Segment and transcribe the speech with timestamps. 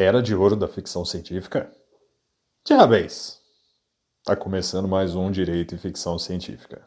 [0.00, 1.68] Era de ouro da ficção científica?
[2.64, 3.40] Diabéis!
[4.24, 6.86] Tá começando mais um Direito e Ficção Científica.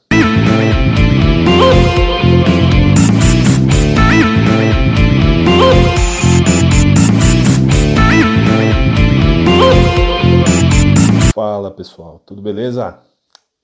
[11.36, 12.98] Fala pessoal, tudo beleza?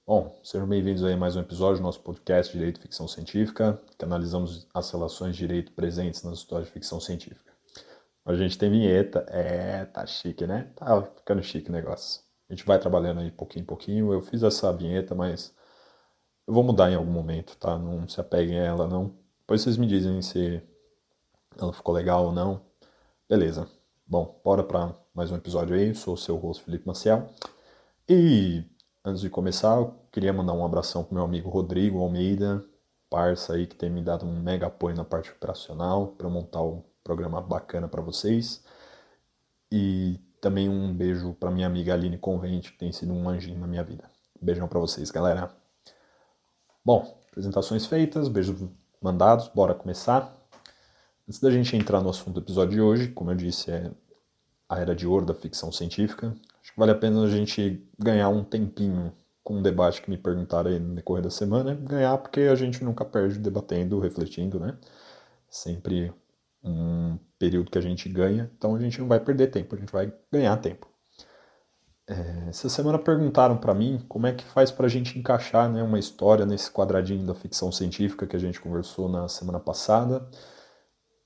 [0.05, 4.03] Bom, sejam bem-vindos a mais um episódio do nosso podcast Direito e Ficção Científica, que
[4.03, 7.46] analisamos as relações de direito presentes nas histórias de ficção científica.
[8.27, 10.71] A gente tem vinheta, é, tá chique, né?
[10.75, 12.21] Tá ficando chique o negócio.
[12.49, 14.13] A gente vai trabalhando aí pouquinho em pouquinho.
[14.13, 15.53] Eu fiz essa vinheta, mas
[16.47, 17.77] eu vou mudar em algum momento, tá?
[17.77, 19.17] Não se apeguem a ela, não.
[19.39, 20.61] Depois vocês me dizem se
[21.57, 22.61] ela ficou legal ou não.
[23.29, 23.67] Beleza.
[24.05, 25.89] Bom, bora para mais um episódio aí.
[25.89, 27.29] Eu sou o seu host Felipe Maciel.
[28.09, 28.63] E
[29.07, 32.61] Antes de começar, eu queria mandar um abração pro meu amigo Rodrigo Almeida,
[33.09, 36.83] parça aí que tem me dado um mega apoio na parte operacional para montar um
[37.07, 38.61] programa bacana para vocês.
[39.71, 43.65] E também um beijo para minha amiga Aline Convente, que tem sido um anjinho na
[43.65, 44.11] minha vida.
[44.41, 45.49] beijão para vocês, galera.
[46.83, 48.61] Bom, apresentações feitas, beijos
[49.01, 50.35] mandados, bora começar.
[51.27, 53.89] Antes da gente entrar no assunto do episódio de hoje, como eu disse, é
[54.69, 56.35] a era de ouro da ficção científica.
[56.61, 59.13] Acho que vale a pena a gente ganhar um tempinho
[59.43, 61.73] com um debate que me perguntaram aí no decorrer da semana.
[61.73, 64.77] Ganhar porque a gente nunca perde debatendo, refletindo, né?
[65.49, 66.13] Sempre
[66.69, 69.91] um período que a gente ganha, então a gente não vai perder tempo, a gente
[69.91, 70.87] vai ganhar tempo.
[72.09, 75.83] É, essa semana perguntaram para mim como é que faz para a gente encaixar né,
[75.83, 80.27] uma história nesse quadradinho da ficção científica que a gente conversou na semana passada.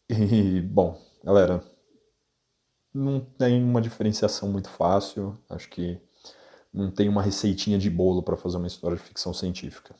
[0.09, 1.63] E, bom, galera,
[2.93, 5.37] não tem uma diferenciação muito fácil.
[5.49, 6.01] Acho que
[6.73, 9.95] não tem uma receitinha de bolo para fazer uma história de ficção científica.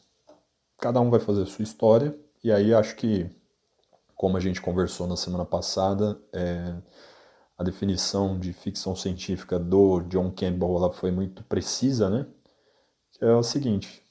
[0.77, 3.29] Cada um vai fazer a sua história, e aí acho que,
[4.21, 6.75] como a gente conversou na semana passada, é,
[7.57, 12.27] a definição de ficção científica do John Campbell ela foi muito precisa, né?
[13.13, 14.03] Que é o seguinte: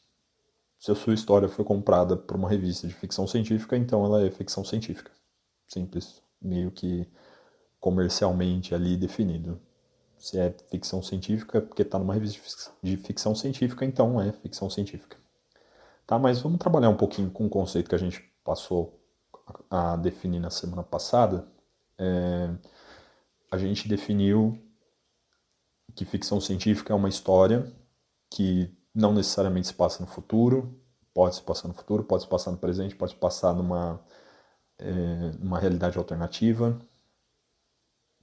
[0.80, 4.32] se a sua história foi comprada por uma revista de ficção científica, então ela é
[4.32, 5.12] ficção científica.
[5.68, 6.20] Simples.
[6.42, 7.06] Meio que
[7.78, 9.60] comercialmente ali definido.
[10.18, 14.68] Se é ficção científica, é porque está numa revista de ficção científica, então é ficção
[14.68, 15.16] científica.
[16.04, 18.99] Tá, mas vamos trabalhar um pouquinho com o conceito que a gente passou
[19.70, 21.46] a definir na semana passada.
[21.98, 22.50] É,
[23.50, 24.58] a gente definiu
[25.94, 27.70] que ficção científica é uma história
[28.30, 30.80] que não necessariamente se passa no futuro,
[31.12, 34.00] pode se passar no futuro, pode se passar no presente, pode se passar numa,
[34.78, 36.80] é, numa realidade alternativa,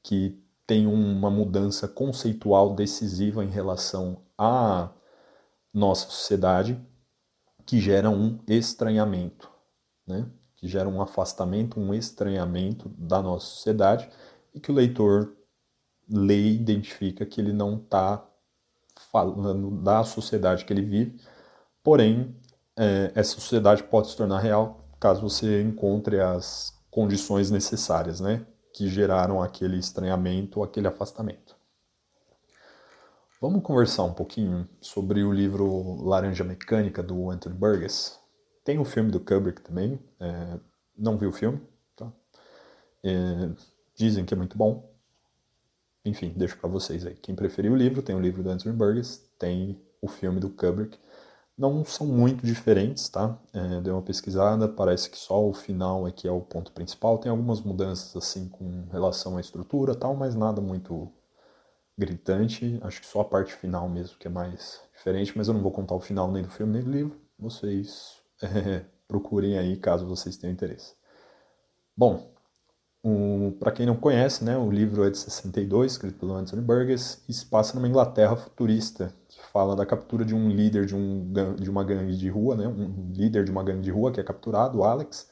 [0.04, 4.90] que tem uma mudança conceitual decisiva em relação à
[5.74, 6.80] nossa sociedade,
[7.66, 9.50] que gera um estranhamento,
[10.06, 10.26] né?
[10.57, 14.09] Que gera um afastamento, um estranhamento da nossa sociedade
[14.53, 15.34] e que o leitor
[16.09, 18.28] lê e identifica que ele não está
[19.12, 21.22] falando da sociedade que ele vive,
[21.84, 22.35] porém,
[22.75, 28.46] é, essa sociedade pode se tornar real caso você encontre as condições necessárias, né?
[28.73, 31.56] que geraram aquele estranhamento, aquele afastamento.
[33.41, 38.19] Vamos conversar um pouquinho sobre o livro Laranja Mecânica do Anthony Burgess.
[38.67, 40.59] Tem o filme do Kubrick também, é,
[40.97, 41.57] não vi o filme,
[41.95, 42.11] tá?
[43.01, 43.50] É,
[43.95, 44.94] dizem que é muito bom.
[46.03, 47.16] Enfim, deixo para vocês aí.
[47.16, 51.00] Quem preferir o livro, tem o livro do Anthony Burgess, tem o filme do Kubrick
[51.57, 53.39] não são muito diferentes, tá?
[53.53, 57.17] É, dei uma pesquisada, parece que só o final é que é o ponto principal.
[57.19, 61.09] Tem algumas mudanças assim com relação à estrutura tal, mas nada muito
[61.97, 62.78] gritante.
[62.84, 65.72] Acho que só a parte final mesmo que é mais diferente, mas eu não vou
[65.72, 67.17] contar o final nem do filme nem do livro.
[67.39, 68.16] Vocês
[69.08, 70.96] procurem aí caso vocês tenham interesse.
[71.96, 72.31] Bom,
[73.59, 77.34] para quem não conhece, né, o livro é de 62, escrito pelo Anthony Burgess, e
[77.34, 81.70] se passa numa Inglaterra futurista, que fala da captura de um líder de, um, de
[81.70, 84.80] uma gangue de rua, né, um líder de uma gangue de rua que é capturado,
[84.80, 85.30] o Alex,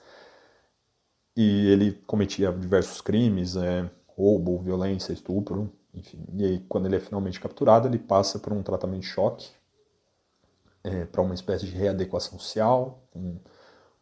[1.36, 6.26] e ele cometia diversos crimes, é, roubo, violência, estupro, enfim.
[6.34, 9.50] E aí, quando ele é finalmente capturado, ele passa por um tratamento de choque,
[10.86, 13.40] é, para uma espécie de readequação social, um,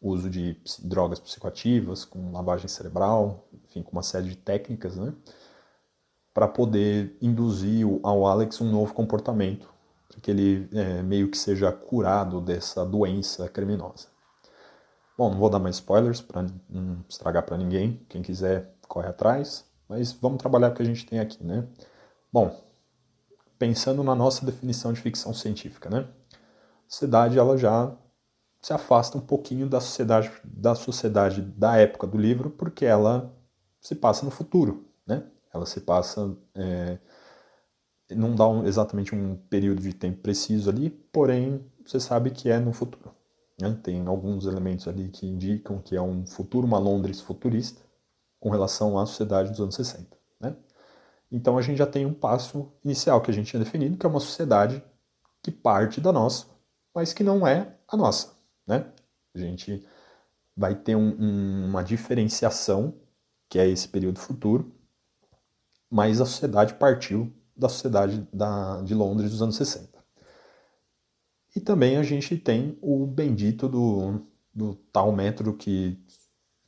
[0.01, 5.13] uso de drogas psicoativas, com lavagem cerebral, enfim, com uma série de técnicas, né?
[6.33, 9.71] Para poder induzir ao Alex um novo comportamento,
[10.09, 14.07] para que ele é, meio que seja curado dessa doença criminosa.
[15.17, 18.05] Bom, não vou dar mais spoilers para não estragar para ninguém.
[18.09, 19.63] Quem quiser, corre atrás.
[19.87, 21.65] Mas vamos trabalhar o que a gente tem aqui, né?
[22.31, 22.59] Bom,
[23.59, 26.07] pensando na nossa definição de ficção científica, né?
[26.93, 27.91] Sociedade ela já
[28.61, 33.35] se afasta um pouquinho da sociedade, da sociedade da época do livro, porque ela
[33.81, 35.23] se passa no futuro, né?
[35.51, 36.37] Ela se passa.
[36.53, 36.99] É,
[38.11, 42.59] não dá um, exatamente um período de tempo preciso ali, porém você sabe que é
[42.59, 43.11] no futuro.
[43.59, 43.75] Né?
[43.81, 47.81] Tem alguns elementos ali que indicam que é um futuro, uma Londres futurista,
[48.39, 50.15] com relação à sociedade dos anos 60.
[50.39, 50.55] Né?
[51.31, 54.09] Então a gente já tem um passo inicial que a gente tinha definido, que é
[54.09, 54.83] uma sociedade
[55.41, 56.52] que parte da nossa,
[56.93, 58.33] mas que não é a nossa.
[58.67, 58.85] Né?
[59.33, 59.85] A gente
[60.55, 62.93] vai ter um, um, uma diferenciação,
[63.49, 64.71] que é esse período futuro,
[65.89, 69.93] mas a sociedade partiu da sociedade da, de Londres dos anos 60.
[71.55, 75.99] E também a gente tem o bendito do, do tal método que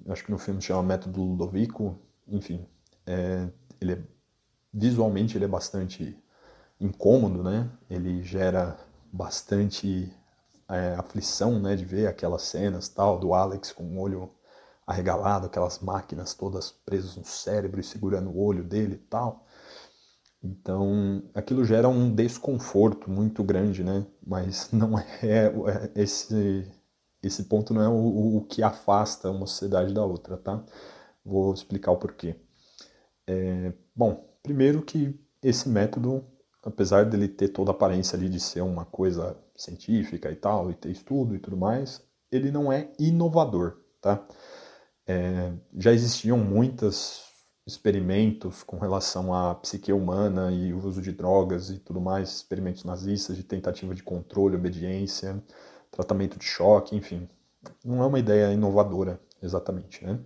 [0.07, 2.65] acho que no filme chama método Ludovico, enfim,
[3.05, 3.49] é,
[3.81, 4.03] ele é,
[4.73, 6.17] visualmente ele é bastante
[6.79, 7.69] incômodo, né?
[7.89, 8.77] Ele gera
[9.15, 10.11] bastante
[10.69, 14.29] é, aflição, né, de ver aquelas cenas tal do Alex com o olho
[14.85, 19.45] arregalado, aquelas máquinas todas presas no cérebro e segurando o olho dele e tal.
[20.43, 24.05] Então, aquilo gera um desconforto muito grande, né?
[24.25, 26.71] Mas não é, é esse
[27.23, 30.63] esse ponto não é o, o que afasta uma sociedade da outra, tá?
[31.25, 32.35] Vou explicar o porquê.
[33.25, 36.23] É, bom, primeiro que esse método,
[36.65, 40.73] apesar dele ter toda a aparência ali de ser uma coisa científica e tal, e
[40.73, 42.01] ter estudo e tudo mais,
[42.31, 44.25] ele não é inovador, tá?
[45.07, 47.23] É, já existiam muitas
[47.67, 52.83] experimentos com relação à psique humana e o uso de drogas e tudo mais, experimentos
[52.83, 55.41] nazistas de tentativa de controle, obediência,
[55.91, 57.29] tratamento de choque, enfim.
[57.83, 60.19] Não é uma ideia inovadora, exatamente, né?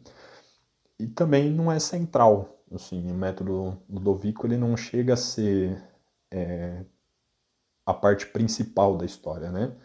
[0.97, 5.81] E também não é central, assim, o método Ludovico ele não chega a ser
[6.31, 6.84] é,
[7.86, 9.76] a parte principal da história, né?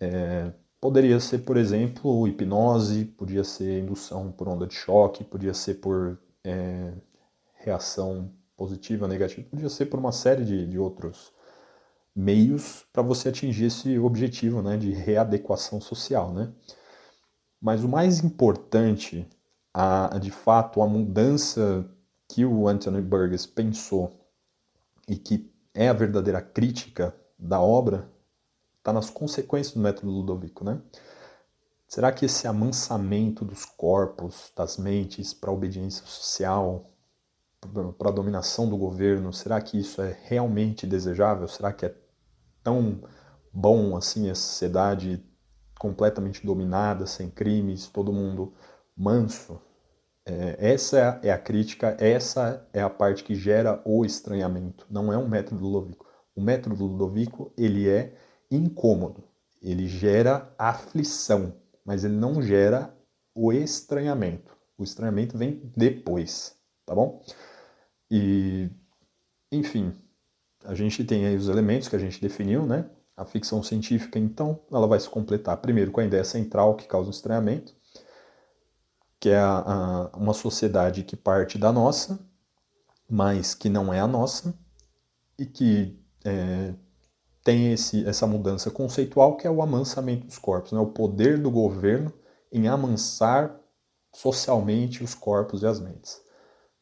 [0.00, 5.74] É, poderia ser, por exemplo, hipnose, podia ser indução por onda de choque, podia ser
[5.74, 6.92] por é,
[7.54, 11.32] reação positiva, negativa, podia ser por uma série de, de outros
[12.14, 16.32] meios para você atingir esse objetivo né, de readequação social.
[16.32, 16.52] Né?
[17.60, 19.28] Mas o mais importante,
[19.72, 21.88] a, de fato, a mudança
[22.28, 24.12] que o Anthony Burgess pensou
[25.08, 28.10] e que é a verdadeira crítica da obra,
[28.78, 30.64] está nas consequências do método Ludovico.
[30.64, 30.80] Né?
[31.86, 36.90] Será que esse amansamento dos corpos, das mentes para a obediência social,
[37.98, 41.46] para a dominação do governo, será que isso é realmente desejável?
[41.46, 41.94] Será que é
[42.62, 43.02] tão
[43.52, 45.24] bom assim a sociedade
[45.78, 48.52] completamente dominada, sem crimes, todo mundo
[48.96, 49.60] manso?
[50.24, 54.86] É, essa é a crítica, essa é a parte que gera o estranhamento.
[54.90, 56.06] Não é um método Ludovico.
[56.34, 58.14] O método Ludovico ele é
[58.50, 59.24] incômodo,
[59.60, 62.94] ele gera aflição mas ele não gera
[63.34, 64.56] o estranhamento.
[64.76, 67.22] O estranhamento vem depois, tá bom?
[68.10, 68.70] E,
[69.50, 69.92] enfim,
[70.64, 72.88] a gente tem aí os elementos que a gente definiu, né?
[73.16, 77.08] A ficção científica, então, ela vai se completar primeiro com a ideia central que causa
[77.08, 77.74] o estranhamento,
[79.22, 82.18] que é a, a, uma sociedade que parte da nossa,
[83.08, 84.52] mas que não é a nossa,
[85.38, 86.74] e que é,
[87.44, 90.80] tem esse, essa mudança conceitual que é o amansamento dos corpos, né?
[90.80, 92.12] o poder do governo
[92.50, 93.60] em amansar
[94.12, 96.20] socialmente os corpos e as mentes.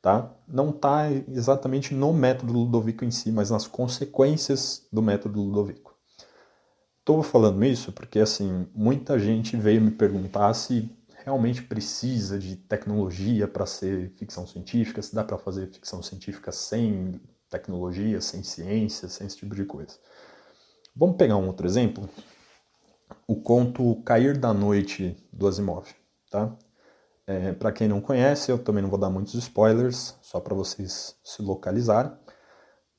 [0.00, 0.34] Tá?
[0.48, 5.94] Não está exatamente no método Ludovico em si, mas nas consequências do método Ludovico.
[7.00, 10.90] Estou falando isso porque assim muita gente veio me perguntar se
[11.24, 17.20] realmente precisa de tecnologia para ser ficção científica, se dá para fazer ficção científica sem
[17.48, 19.98] tecnologia, sem ciência, sem esse tipo de coisa.
[20.94, 22.08] Vamos pegar um outro exemplo?
[23.26, 25.88] O conto Cair da Noite do Asimov,
[26.30, 26.56] tá?
[27.26, 31.16] É, para quem não conhece, eu também não vou dar muitos spoilers, só para vocês
[31.22, 32.12] se localizarem.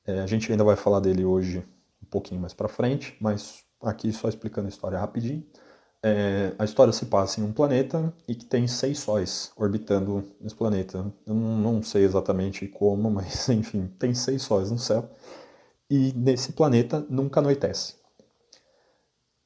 [0.06, 1.64] É, a gente ainda vai falar dele hoje
[2.02, 5.46] um pouquinho mais para frente, mas aqui só explicando a história rapidinho.
[6.04, 10.54] É, a história se passa em um planeta e que tem seis sóis orbitando nesse
[10.54, 11.12] planeta.
[11.24, 15.08] Eu não, não sei exatamente como, mas enfim, tem seis sóis no céu
[15.92, 17.96] e nesse planeta nunca anoitece.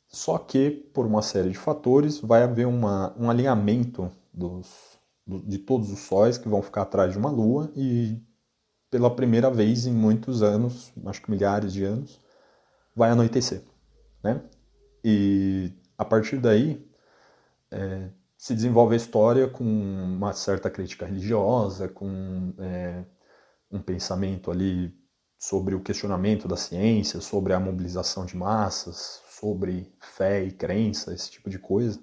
[0.07, 4.97] Só que, por uma série de fatores, vai haver uma, um alinhamento dos,
[5.27, 8.23] do, de todos os sóis que vão ficar atrás de uma lua e,
[8.89, 12.21] pela primeira vez em muitos anos, acho que milhares de anos,
[12.95, 13.63] vai anoitecer.
[14.23, 14.41] Né?
[15.05, 16.87] E a partir daí
[17.71, 23.05] é, se desenvolve a história com uma certa crítica religiosa, com é,
[23.71, 24.95] um pensamento ali
[25.38, 31.31] sobre o questionamento da ciência, sobre a mobilização de massas, sobre fé e crença, esse
[31.31, 32.00] tipo de coisa.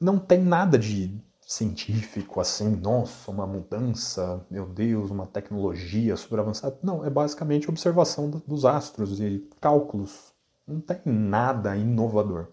[0.00, 6.78] Não tem nada de científico, assim, nossa, uma mudança, meu Deus, uma tecnologia super avançada.
[6.82, 10.32] Não, é basicamente observação dos astros e cálculos.
[10.66, 12.48] Não tem nada inovador.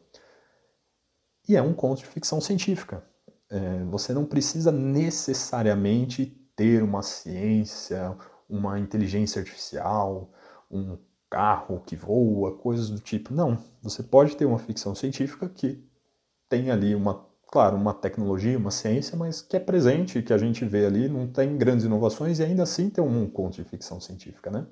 [1.49, 3.03] E é um conto de ficção científica.
[3.49, 8.15] É, você não precisa necessariamente ter uma ciência,
[8.47, 10.31] uma inteligência artificial,
[10.69, 10.95] um
[11.27, 13.33] carro que voa, coisas do tipo.
[13.33, 15.83] Não, você pode ter uma ficção científica que
[16.47, 20.63] tem ali uma, claro, uma tecnologia, uma ciência, mas que é presente, que a gente
[20.65, 24.51] vê ali, não tem grandes inovações e ainda assim tem um conto de ficção científica,
[24.51, 24.67] né?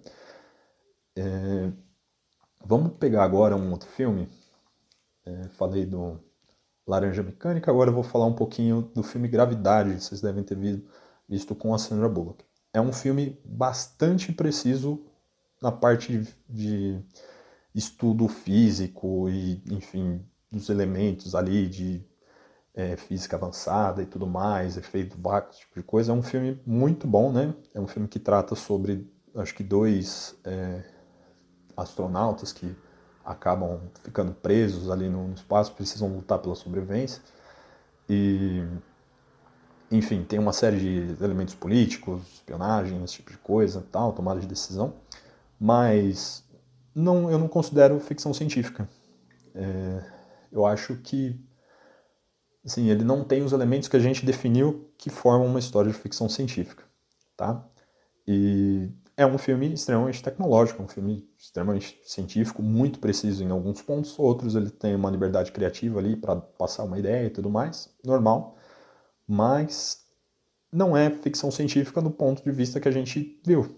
[1.16, 1.72] É,
[2.64, 4.30] vamos pegar agora um outro filme.
[5.26, 6.27] É, falei do
[6.88, 10.58] Laranja Mecânica, agora eu vou falar um pouquinho do filme Gravidade, vocês devem ter
[11.28, 12.46] visto, com a Sandra Bullock.
[12.74, 15.04] É um filme bastante preciso
[15.62, 17.04] na parte de, de
[17.76, 22.06] estudo físico e, enfim, dos elementos ali de
[22.74, 26.12] é, física avançada e tudo mais, efeito vácuo, esse tipo de coisa.
[26.14, 27.54] É um filme muito bom, né?
[27.74, 30.84] É um filme que trata sobre, acho que dois é,
[31.76, 32.74] astronautas que
[33.28, 37.22] acabam ficando presos ali no espaço, precisam lutar pela sobrevivência.
[38.10, 38.64] E,
[39.92, 44.48] enfim, tem uma série de elementos políticos, espionagem, esse tipo de coisa, tal, tomada de
[44.48, 44.94] decisão
[45.60, 46.44] mas
[46.94, 48.88] não, eu não considero ficção científica.
[49.56, 50.04] É,
[50.52, 51.40] eu acho que
[52.66, 55.98] assim, ele não tem os elementos que a gente definiu que formam uma história de
[55.98, 56.84] ficção científica,
[57.36, 57.66] tá?
[58.28, 64.18] E é um filme extremamente tecnológico, um filme extremamente científico, muito preciso em alguns pontos,
[64.18, 68.56] outros ele tem uma liberdade criativa ali para passar uma ideia e tudo mais, normal,
[69.28, 70.06] mas
[70.72, 73.76] não é ficção científica no ponto de vista que a gente viu,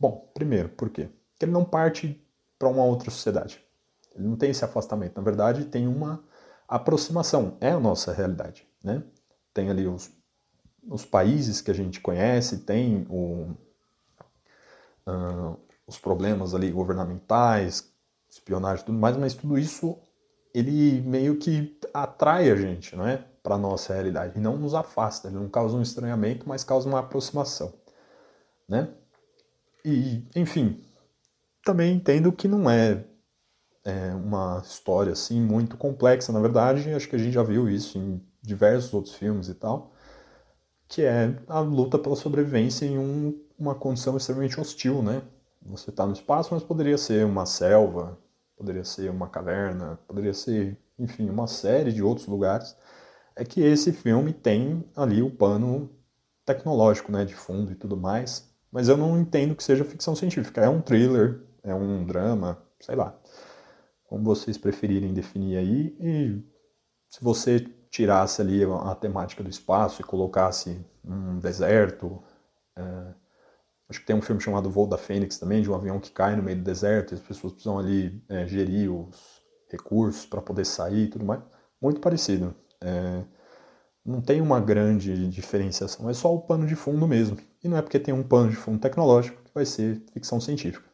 [0.00, 1.08] Bom, primeiro, por quê?
[1.32, 2.24] Porque ele não parte
[2.58, 3.60] para uma outra sociedade.
[4.14, 5.16] Ele não tem esse afastamento.
[5.16, 6.22] Na verdade, tem uma
[6.68, 7.56] aproximação.
[7.60, 8.66] É a nossa realidade.
[8.82, 9.02] Né?
[9.52, 10.10] Tem ali os,
[10.88, 13.56] os países que a gente conhece, tem o,
[15.08, 17.90] uh, os problemas ali governamentais,
[18.28, 19.98] espionagem e tudo mais, mas tudo isso
[20.54, 23.24] ele meio que atrai a gente, não é?
[23.42, 24.38] Para a nossa realidade.
[24.38, 25.28] E não nos afasta.
[25.28, 27.72] Ele não causa um estranhamento, mas causa uma aproximação.
[28.68, 28.88] Né?
[29.84, 30.84] E, enfim,
[31.64, 33.04] também entendo que não é,
[33.84, 37.98] é, uma história assim muito complexa, na verdade, acho que a gente já viu isso
[37.98, 39.92] em diversos outros filmes e tal,
[40.86, 45.22] que é a luta pela sobrevivência em um, uma condição extremamente hostil, né?
[45.66, 48.18] Você está no espaço, mas poderia ser uma selva,
[48.56, 52.76] poderia ser uma caverna, poderia ser, enfim, uma série de outros lugares.
[53.34, 55.90] É que esse filme tem ali o pano
[56.44, 60.60] tecnológico, né, de fundo e tudo mais, mas eu não entendo que seja ficção científica.
[60.60, 63.18] É um thriller, é um drama, sei lá.
[64.04, 65.96] Como vocês preferirem definir aí.
[66.00, 66.42] E
[67.08, 67.60] se você
[67.90, 72.22] tirasse ali a temática do espaço e colocasse um deserto.
[72.76, 73.14] É,
[73.88, 76.36] acho que tem um filme chamado Voo da Fênix também, de um avião que cai
[76.36, 80.64] no meio do deserto e as pessoas precisam ali é, gerir os recursos para poder
[80.64, 81.42] sair e tudo mais.
[81.80, 82.54] Muito parecido.
[82.80, 83.22] É,
[84.04, 87.36] não tem uma grande diferenciação, é só o pano de fundo mesmo.
[87.62, 90.88] E não é porque tem um pano de fundo tecnológico que vai ser ficção científica.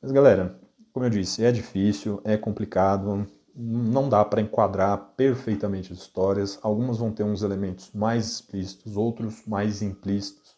[0.00, 0.58] Mas galera,
[0.92, 6.58] como eu disse, é difícil, é complicado, não dá para enquadrar perfeitamente as histórias.
[6.62, 10.49] Algumas vão ter uns elementos mais explícitos, outros mais implícitos.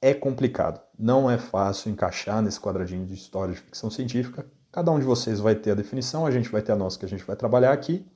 [0.00, 4.46] É complicado, não é fácil encaixar nesse quadradinho de história de ficção científica.
[4.70, 7.04] Cada um de vocês vai ter a definição, a gente vai ter a nossa que
[7.04, 8.06] a gente vai trabalhar aqui.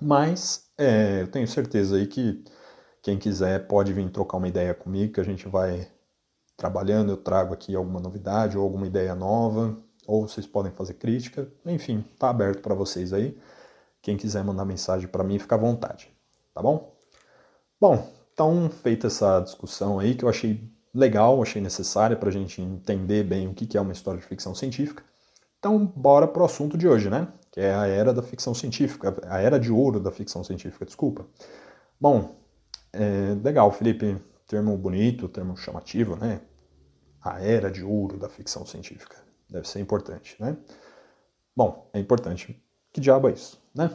[0.00, 2.44] Mas é, eu tenho certeza aí que
[3.02, 5.88] quem quiser pode vir trocar uma ideia comigo, que a gente vai
[6.56, 11.50] trabalhando, eu trago aqui alguma novidade ou alguma ideia nova, ou vocês podem fazer crítica,
[11.66, 13.36] enfim, tá aberto para vocês aí.
[14.00, 16.12] Quem quiser mandar mensagem para mim, fica à vontade,
[16.54, 16.96] tá bom?
[17.80, 22.60] Bom, então feita essa discussão aí que eu achei legal, achei necessária para a gente
[22.60, 25.02] entender bem o que é uma história de ficção científica.
[25.58, 27.28] Então, bora pro assunto de hoje, né?
[27.50, 31.26] Que é a era da ficção científica, a era de ouro da ficção científica, desculpa.
[32.00, 32.34] Bom,
[32.92, 36.40] é, legal, Felipe, termo bonito, termo chamativo, né?
[37.22, 39.16] A era de ouro da ficção científica.
[39.48, 40.56] Deve ser importante, né?
[41.54, 42.60] Bom, é importante.
[42.92, 43.90] Que diabo é isso, né?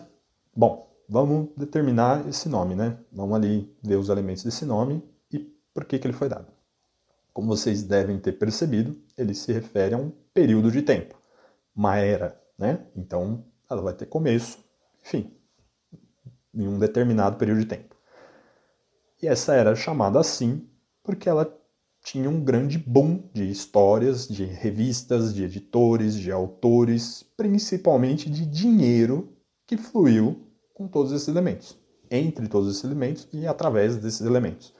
[0.56, 2.98] Bom, vamos determinar esse nome, né?
[3.12, 5.40] Vamos ali ver os elementos desse nome e
[5.74, 6.57] por que, que ele foi dado.
[7.38, 11.14] Como vocês devem ter percebido, ele se refere a um período de tempo
[11.76, 12.88] uma era, né?
[12.96, 14.58] Então, ela vai ter começo,
[15.06, 15.32] enfim,
[16.52, 17.96] em um determinado período de tempo.
[19.22, 20.68] E essa era chamada assim
[21.04, 21.56] porque ela
[22.04, 29.38] tinha um grande boom de histórias, de revistas, de editores, de autores, principalmente de dinheiro
[29.68, 31.78] que fluiu com todos esses elementos,
[32.10, 34.74] entre todos esses elementos e através desses elementos.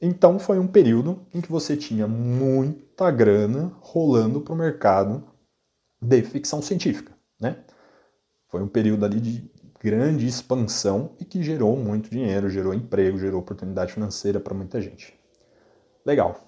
[0.00, 5.22] Então foi um período em que você tinha muita grana rolando para o mercado
[6.00, 7.62] de ficção científica, né?
[8.48, 13.40] Foi um período ali de grande expansão e que gerou muito dinheiro, gerou emprego, gerou
[13.40, 15.18] oportunidade financeira para muita gente.
[16.04, 16.40] Legal.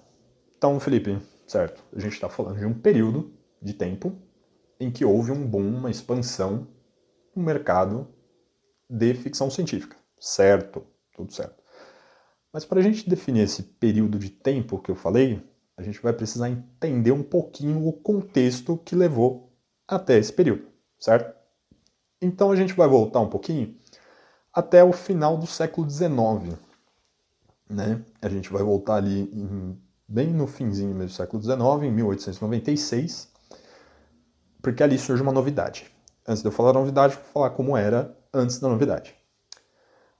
[0.57, 1.17] Então, Felipe,
[1.47, 1.83] certo?
[1.95, 3.31] A gente está falando de um período
[3.61, 4.13] de tempo
[4.79, 6.67] em que houve um boom, uma expansão
[7.35, 8.07] no mercado
[8.89, 9.95] de ficção científica.
[10.19, 10.83] Certo,
[11.15, 11.62] tudo certo.
[12.53, 15.41] Mas para a gente definir esse período de tempo que eu falei,
[15.75, 19.51] a gente vai precisar entender um pouquinho o contexto que levou
[19.87, 20.67] até esse período,
[20.99, 21.35] certo?
[22.21, 23.75] Então a gente vai voltar um pouquinho
[24.53, 26.55] até o final do século XIX.
[27.67, 27.99] Né?
[28.21, 29.75] A gente vai voltar ali em,
[30.07, 33.29] bem no finzinho do século XIX, em 1896,
[34.61, 35.91] porque ali surge uma novidade.
[36.25, 39.22] Antes de eu falar da novidade, vou falar como era antes da novidade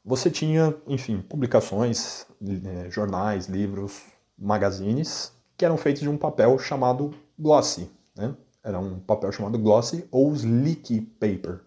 [0.03, 2.25] você tinha, enfim, publicações,
[2.65, 4.01] é, jornais, livros,
[4.37, 7.89] magazines, que eram feitos de um papel chamado glossy.
[8.15, 8.35] Né?
[8.63, 11.61] Era um papel chamado glossy ou sleek paper,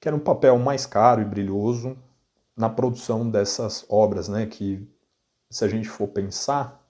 [0.00, 1.96] que era um papel mais caro e brilhoso
[2.56, 4.46] na produção dessas obras, né?
[4.46, 4.84] que,
[5.48, 6.84] se a gente for pensar,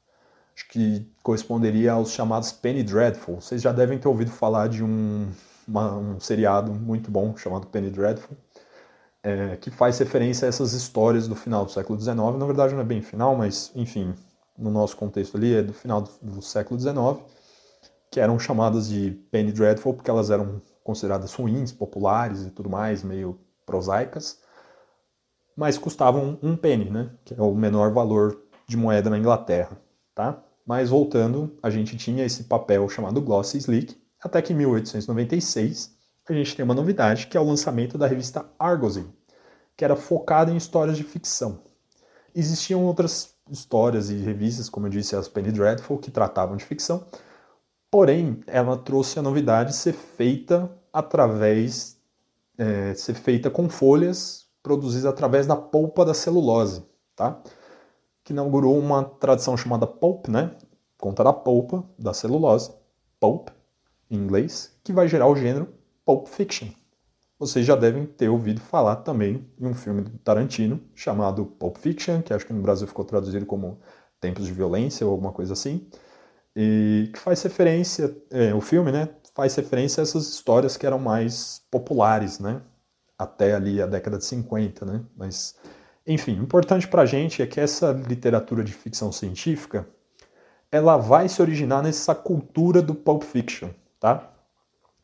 [0.56, 3.40] acho que corresponderia aos chamados Penny Dreadful.
[3.42, 5.28] Vocês já devem ter ouvido falar de um,
[5.68, 8.36] uma, um seriado muito bom chamado Penny Dreadful,
[9.22, 12.16] é, que faz referência a essas histórias do final do século XIX.
[12.16, 14.14] Na verdade, não é bem final, mas, enfim,
[14.58, 17.24] no nosso contexto ali, é do final do, do século XIX,
[18.10, 23.02] que eram chamadas de Penny Dreadful porque elas eram consideradas ruins, populares e tudo mais,
[23.02, 24.40] meio prosaicas,
[25.56, 27.10] mas custavam um penny, né?
[27.24, 29.80] Que é o menor valor de moeda na Inglaterra,
[30.14, 30.42] tá?
[30.66, 35.96] Mas voltando, a gente tinha esse papel chamado Glossy Sleek, até que em 1896
[36.32, 39.06] a gente tem uma novidade, que é o lançamento da revista Argosy,
[39.76, 41.60] que era focada em histórias de ficção.
[42.34, 47.06] Existiam outras histórias e revistas, como eu disse, as Penny Dreadful, que tratavam de ficção,
[47.90, 51.98] porém, ela trouxe a novidade de ser feita através,
[52.56, 56.84] é, ser feita com folhas produzidas através da polpa da celulose,
[57.16, 57.42] tá?
[58.24, 60.56] Que inaugurou uma tradição chamada pulp, né?
[60.96, 62.72] Conta da polpa da celulose,
[63.18, 63.48] pulp,
[64.10, 66.68] em inglês, que vai gerar o gênero Pulp Fiction.
[67.38, 72.22] Vocês já devem ter ouvido falar também em um filme do Tarantino chamado Pulp Fiction,
[72.22, 73.80] que acho que no Brasil ficou traduzido como
[74.20, 75.88] Tempos de Violência ou alguma coisa assim,
[76.54, 80.98] e que faz referência, é, o filme, né, faz referência a essas histórias que eram
[80.98, 82.62] mais populares, né,
[83.18, 85.56] até ali a década de 50, né, mas
[86.06, 89.88] enfim, o importante para a gente é que essa literatura de ficção científica
[90.70, 94.31] ela vai se originar nessa cultura do Pulp Fiction, tá?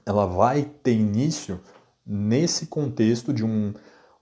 [0.08, 1.60] Ela vai ter início
[2.06, 3.74] nesse contexto de um,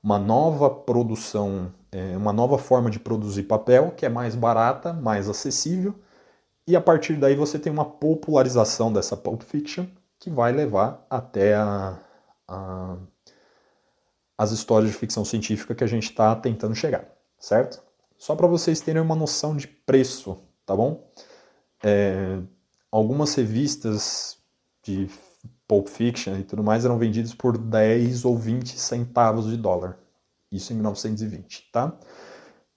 [0.03, 5.29] uma nova produção, é, uma nova forma de produzir papel que é mais barata, mais
[5.29, 5.95] acessível,
[6.67, 9.87] e a partir daí você tem uma popularização dessa Pulp Fiction
[10.19, 12.01] que vai levar até a,
[12.49, 12.97] a,
[14.37, 17.07] as histórias de ficção científica que a gente está tentando chegar,
[17.39, 17.81] certo?
[18.19, 21.09] Só para vocês terem uma noção de preço, tá bom?
[21.85, 22.41] É,
[22.91, 24.37] algumas revistas
[24.83, 25.09] de
[25.69, 29.99] Pulp Fiction e tudo mais eram vendidos por 10 ou 20 centavos de dólar.
[30.51, 31.99] Isso em 1920, tá?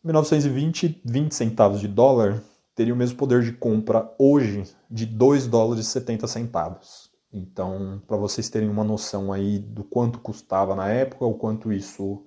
[0.03, 2.41] Em 1920, 20 centavos de dólar
[2.73, 7.09] teria o mesmo poder de compra hoje de 2 dólares e 70 centavos.
[7.31, 12.25] Então, para vocês terem uma noção aí do quanto custava na época, o quanto isso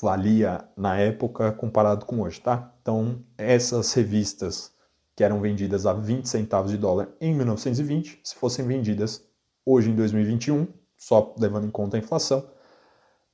[0.00, 2.72] valia na época comparado com hoje, tá?
[2.80, 4.72] Então, essas revistas
[5.16, 9.24] que eram vendidas a 20 centavos de dólar em 1920, se fossem vendidas
[9.64, 12.48] hoje em 2021, só levando em conta a inflação,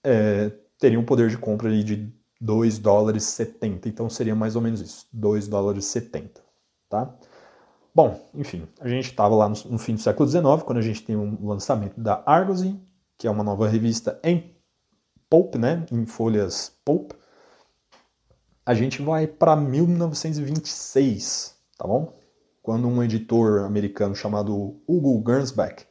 [0.04, 4.62] é, teria um poder de compra ali de 2 dólares 70, então seria mais ou
[4.62, 6.42] menos isso, 2 dólares 70,
[6.88, 7.14] tá?
[7.94, 11.02] Bom, enfim, a gente estava lá no, no, fim do século XIX, quando a gente
[11.02, 12.80] tem um lançamento da Argosy,
[13.18, 14.56] que é uma nova revista em
[15.28, 17.12] pulp, né, em folhas pulp.
[18.64, 22.16] A gente vai para 1926, tá bom?
[22.62, 25.84] Quando um editor americano chamado Hugo Gernsback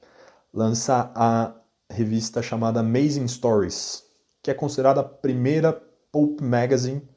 [0.53, 1.53] lança a
[1.91, 4.03] revista chamada Amazing Stories,
[4.41, 5.73] que é considerada a primeira
[6.11, 7.07] pulp magazine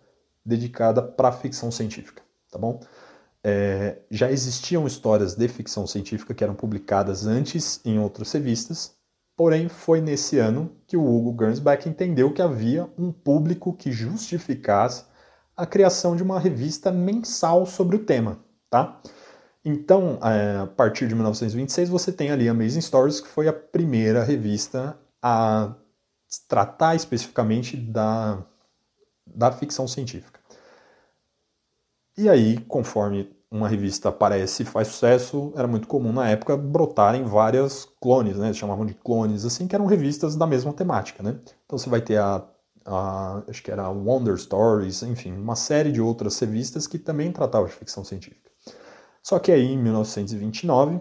[0.45, 2.81] dedicada para ficção científica, tá bom?
[3.45, 8.95] É, já existiam histórias de ficção científica que eram publicadas antes em outras revistas,
[9.37, 15.05] porém foi nesse ano que o Hugo Gernsback entendeu que havia um público que justificasse
[15.57, 18.39] a criação de uma revista mensal sobre o tema,
[18.71, 19.01] tá?
[19.65, 24.25] Então, é, a partir de 1926, você tem ali Amazing Stories, que foi a primeira
[24.25, 25.75] revista a
[26.49, 28.43] tratar especificamente da,
[29.27, 30.41] da ficção científica.
[32.17, 37.25] E aí, conforme uma revista aparece e faz sucesso, era muito comum na época brotarem
[37.25, 38.47] várias clones, né?
[38.47, 41.39] Eles chamavam de clones, assim, que eram revistas da mesma temática, né?
[41.67, 42.45] Então você vai ter a,
[42.85, 47.69] a acho que era Wonder Stories, enfim, uma série de outras revistas que também tratavam
[47.69, 48.52] de ficção científica.
[49.23, 51.01] Só que aí, em 1929,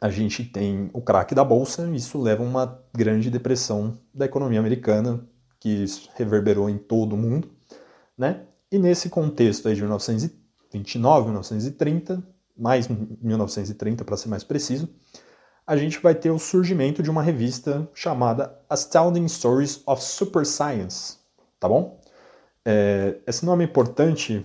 [0.00, 4.24] a gente tem o craque da bolsa, e isso leva a uma grande depressão da
[4.24, 5.26] economia americana,
[5.60, 7.50] que reverberou em todo o mundo,
[8.16, 8.46] né?
[8.70, 10.38] E nesse contexto aí de 1930,
[10.72, 12.22] 29, 1930,
[12.56, 14.88] mais 1930 para ser mais preciso,
[15.66, 21.18] a gente vai ter o surgimento de uma revista chamada Astounding Stories of Super Science,
[21.58, 22.00] tá bom?
[22.64, 24.44] É, esse nome é importante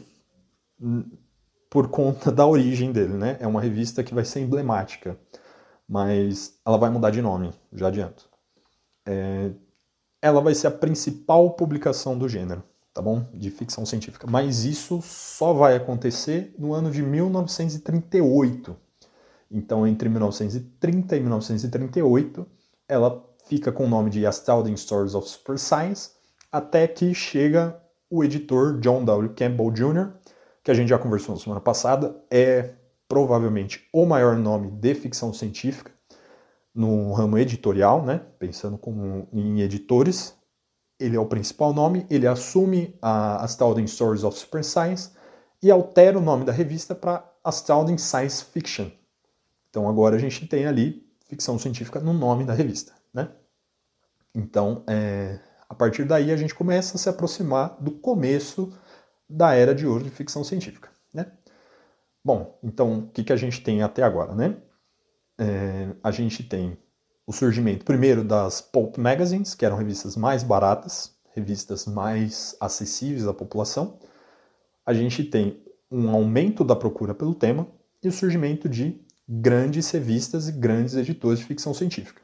[1.73, 3.35] por conta da origem dele, né?
[3.39, 5.17] É uma revista que vai ser emblemática,
[5.89, 8.29] mas ela vai mudar de nome, já adianto.
[9.07, 9.49] É,
[10.21, 13.25] ela vai ser a principal publicação do gênero tá bom?
[13.33, 14.27] De ficção científica.
[14.29, 18.77] Mas isso só vai acontecer no ano de 1938.
[19.49, 22.45] Então, entre 1930 e 1938,
[22.87, 26.11] ela fica com o nome de Astounding Stories of Super Science,
[26.51, 27.75] até que chega
[28.11, 29.33] o editor John W.
[29.33, 30.13] Campbell Jr.,
[30.63, 32.75] que a gente já conversou na semana passada, é
[33.07, 35.91] provavelmente o maior nome de ficção científica
[36.73, 38.21] no ramo editorial, né?
[38.39, 40.35] Pensando como em editores,
[40.99, 45.11] ele é o principal nome, ele assume a Astounding Stories of Super Science
[45.61, 48.89] e altera o nome da revista para Astounding Science Fiction.
[49.69, 53.29] Então agora a gente tem ali ficção científica no nome da revista, né?
[54.35, 58.73] Então, é, a partir daí a gente começa a se aproximar do começo
[59.29, 61.31] da era de ouro de ficção científica, né?
[62.23, 64.57] Bom, então o que, que a gente tem até agora, né?
[65.37, 66.77] É, a gente tem
[67.25, 73.33] o surgimento, primeiro, das pulp magazines, que eram revistas mais baratas, revistas mais acessíveis à
[73.33, 73.99] população.
[74.85, 77.67] A gente tem um aumento da procura pelo tema
[78.01, 82.21] e o surgimento de grandes revistas e grandes editores de ficção científica.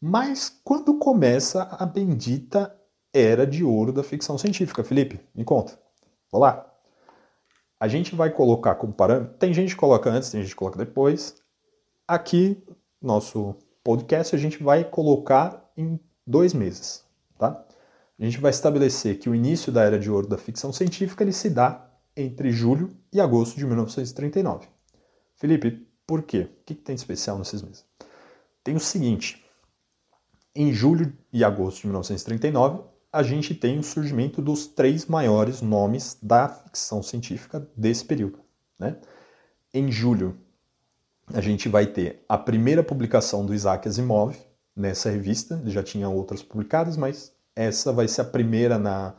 [0.00, 2.74] Mas quando começa a bendita
[3.12, 5.20] era de ouro da ficção científica, Felipe?
[5.34, 5.78] Me conta.
[6.30, 6.66] Vou lá.
[7.78, 9.36] A gente vai colocar como parâmetro.
[9.38, 11.36] Tem gente que coloca antes, tem gente que coloca depois.
[12.08, 12.62] Aqui,
[13.00, 17.04] nosso podcast a gente vai colocar em dois meses,
[17.38, 17.64] tá?
[18.18, 21.32] A gente vai estabelecer que o início da era de ouro da ficção científica ele
[21.32, 21.86] se dá
[22.16, 24.66] entre julho e agosto de 1939.
[25.36, 26.48] Felipe, por quê?
[26.60, 27.84] O que, tem de especial nesses meses?
[28.64, 29.44] Tem o seguinte:
[30.54, 32.82] em julho e agosto de 1939,
[33.16, 38.40] a gente tem o surgimento dos três maiores nomes da ficção científica desse período.
[38.78, 38.98] Né?
[39.72, 40.36] Em julho,
[41.32, 44.36] a gente vai ter a primeira publicação do Isaac Asimov
[44.76, 49.14] nessa revista, ele já tinha outras publicadas, mas essa vai ser a primeira na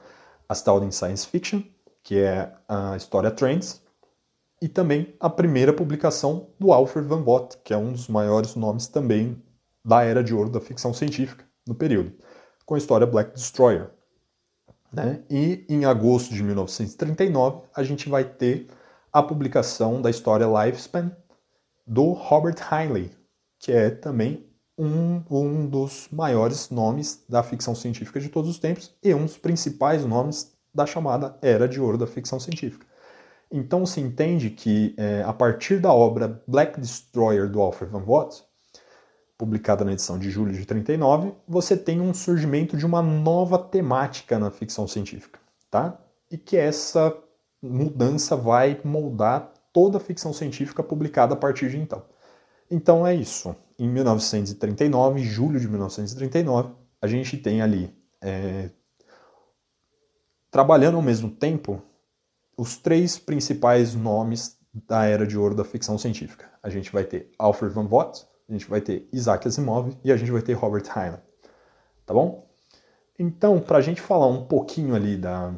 [0.47, 1.63] Astounding Science Fiction,
[2.03, 3.81] que é a história Trends,
[4.61, 8.87] e também a primeira publicação do Alfred Van Vogt, que é um dos maiores nomes
[8.87, 9.41] também
[9.83, 12.13] da era de ouro da ficção científica no período,
[12.67, 13.89] com a história Black Destroyer.
[14.91, 15.23] Né?
[15.29, 18.67] E em agosto de 1939 a gente vai ter
[19.11, 21.15] a publicação da história Lifespan,
[21.85, 23.09] do Robert Heinlein,
[23.57, 24.45] que é também
[24.77, 29.37] um, um dos maiores nomes da ficção científica de todos os tempos e um dos
[29.37, 32.85] principais nomes da chamada Era de Ouro da ficção científica.
[33.49, 38.43] Então se entende que é, a partir da obra Black Destroyer do Alfred Van Vogt,
[39.37, 44.39] publicada na edição de julho de 39, você tem um surgimento de uma nova temática
[44.39, 45.99] na ficção científica, tá?
[46.31, 47.15] E que essa
[47.61, 52.03] mudança vai moldar toda a ficção científica publicada a partir de então.
[52.69, 53.55] Então é isso.
[53.77, 58.71] Em 1939, julho de 1939, a gente tem ali, é,
[60.49, 61.81] trabalhando ao mesmo tempo,
[62.57, 66.49] os três principais nomes da era de ouro da ficção científica.
[66.61, 70.17] A gente vai ter Alfred Van Vogt, a gente vai ter Isaac Asimov e a
[70.17, 71.21] gente vai ter Robert Heinlein.
[72.05, 72.47] Tá bom?
[73.19, 75.53] Então, para a gente falar um pouquinho ali da,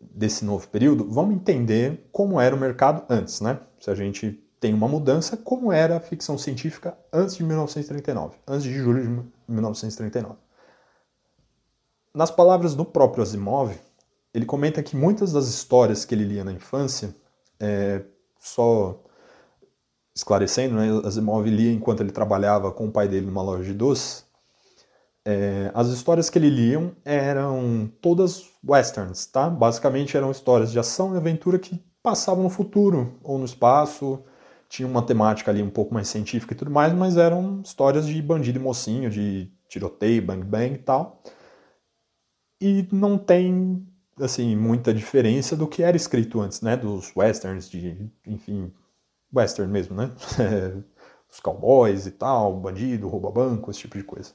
[0.00, 3.58] desse novo período, vamos entender como era o mercado antes, né?
[3.80, 8.64] Se a gente tem uma mudança, como era a ficção científica antes de 1939, antes
[8.64, 10.36] de julho de 1939.
[12.14, 13.72] Nas palavras do próprio Asimov,
[14.34, 17.14] ele comenta que muitas das histórias que ele lia na infância,
[17.58, 18.02] é,
[18.38, 19.02] só
[20.18, 24.26] esclarecendo, né, Asimov lia enquanto ele trabalhava com o pai dele numa loja de doces,
[25.24, 29.48] é, as histórias que ele liam eram todas westerns, tá?
[29.48, 34.24] Basicamente eram histórias de ação e aventura que passavam no futuro ou no espaço.
[34.68, 38.20] Tinha uma temática ali um pouco mais científica e tudo mais, mas eram histórias de
[38.20, 41.22] bandido e mocinho, de tiroteio, bang bang e tal.
[42.60, 43.86] e não tem
[44.20, 46.76] assim muita diferença do que era escrito antes, né?
[46.76, 48.72] Dos westerns de, enfim,
[49.34, 50.10] western mesmo, né?
[51.30, 54.32] Os cowboys e tal, bandido, rouba banco, esse tipo de coisa.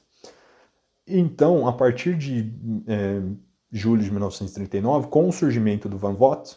[1.06, 2.54] Então, a partir de
[2.86, 3.20] é,
[3.70, 6.56] julho de 1939, com o surgimento do Van Vogt,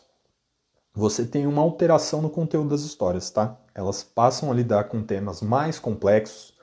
[0.94, 3.60] você tem uma alteração no conteúdo das histórias, tá?
[3.74, 6.56] Elas passam a lidar com temas mais complexos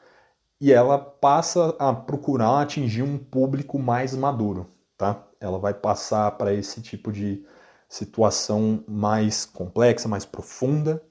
[0.61, 5.27] e ela passa a procurar atingir um público mais maduro, tá?
[5.41, 7.45] Ela vai passar para esse tipo de
[7.89, 11.03] situação mais complexa, mais profunda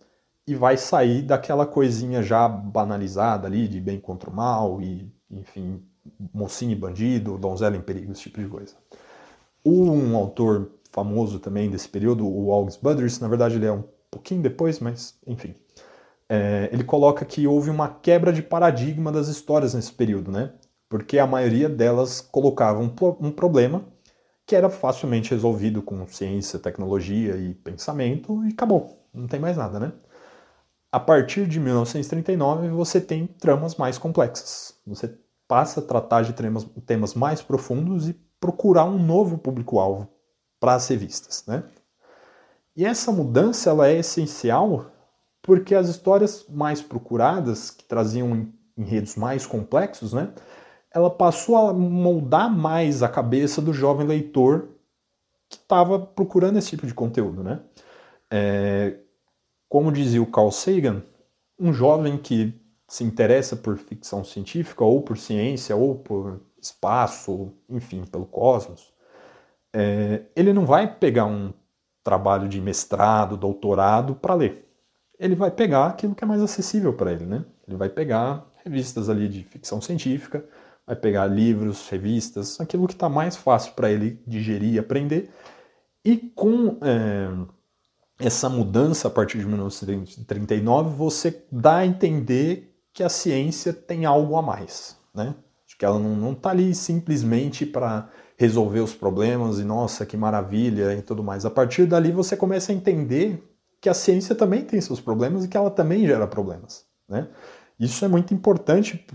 [0.47, 5.81] e vai sair daquela coisinha já banalizada ali de bem contra o mal e, enfim,
[6.33, 8.75] mocinho e bandido, donzela em perigo, esse tipo de coisa.
[9.65, 14.41] Um autor famoso também desse período, o August Budrys, na verdade ele é um pouquinho
[14.41, 15.55] depois, mas enfim,
[16.29, 20.53] é, ele coloca que houve uma quebra de paradigma das histórias nesse período, né?
[20.89, 23.85] Porque a maioria delas colocava um, um problema
[24.45, 29.79] que era facilmente resolvido com ciência, tecnologia e pensamento e acabou, não tem mais nada,
[29.79, 29.93] né?
[30.93, 34.75] A partir de 1939 você tem tramas mais complexas.
[34.85, 40.07] Você passa a tratar de temas, temas mais profundos e procurar um novo público-alvo
[40.59, 41.63] para as revistas, né?
[42.75, 44.91] E essa mudança ela é essencial
[45.41, 50.31] porque as histórias mais procuradas, que traziam enredos mais complexos, né,
[50.93, 54.69] ela passou a moldar mais a cabeça do jovem leitor
[55.49, 57.43] que estava procurando esse tipo de conteúdo.
[57.43, 57.61] Né?
[58.29, 58.99] É,
[59.73, 61.01] como dizia o Carl Sagan,
[61.59, 62.53] um jovem que
[62.87, 68.93] se interessa por ficção científica, ou por ciência, ou por espaço, enfim, pelo cosmos,
[69.73, 71.51] é, ele não vai pegar um
[72.03, 74.63] trabalho de mestrado, doutorado para ler
[75.23, 77.45] ele vai pegar aquilo que é mais acessível para ele, né?
[77.65, 80.43] Ele vai pegar revistas ali de ficção científica,
[80.85, 85.29] vai pegar livros, revistas, aquilo que está mais fácil para ele digerir e aprender.
[86.03, 87.29] E com é,
[88.25, 94.37] essa mudança a partir de 1939, você dá a entender que a ciência tem algo
[94.37, 95.35] a mais, né?
[95.77, 101.01] Que ela não está ali simplesmente para resolver os problemas e nossa, que maravilha e
[101.01, 101.45] tudo mais.
[101.45, 103.43] A partir dali você começa a entender
[103.81, 106.85] que a ciência também tem seus problemas e que ela também gera problemas.
[107.09, 107.27] Né?
[107.77, 109.05] Isso é muito importante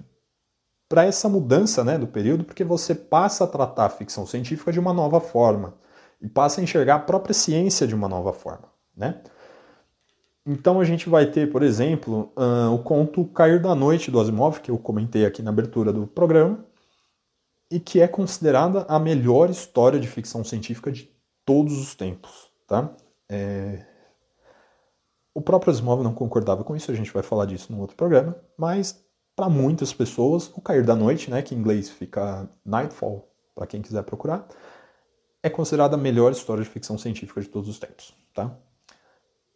[0.88, 4.80] para essa mudança né, do período, porque você passa a tratar a ficção científica de
[4.80, 5.74] uma nova forma
[6.20, 8.67] e passa a enxergar a própria ciência de uma nova forma.
[8.98, 9.22] Né?
[10.44, 14.60] Então a gente vai ter, por exemplo, uh, o conto Cair da Noite do Asimov,
[14.60, 16.64] que eu comentei aqui na abertura do programa,
[17.70, 21.10] e que é considerada a melhor história de ficção científica de
[21.44, 22.50] todos os tempos.
[22.66, 22.90] Tá?
[23.28, 23.84] É,
[25.34, 28.34] o próprio Asimov não concordava com isso, a gente vai falar disso num outro programa,
[28.56, 29.04] mas
[29.36, 33.80] para muitas pessoas, o cair da noite, né, que em inglês fica Nightfall, para quem
[33.80, 34.48] quiser procurar,
[35.42, 38.14] é considerada a melhor história de ficção científica de todos os tempos.
[38.34, 38.56] Tá?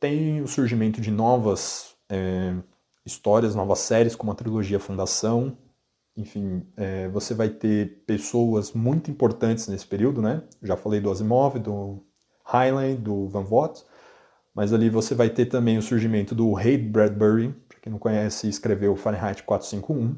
[0.03, 2.57] Tem o surgimento de novas é,
[3.07, 5.57] histórias, novas séries, como a trilogia Fundação.
[6.17, 10.43] Enfim, é, você vai ter pessoas muito importantes nesse período, né?
[10.61, 12.05] Já falei do Asimov, do
[12.53, 13.85] Heinlein, do Van Vogt,
[14.53, 18.49] mas ali você vai ter também o surgimento do Ray Bradbury, para quem não conhece,
[18.49, 20.17] escreveu Fahrenheit 451.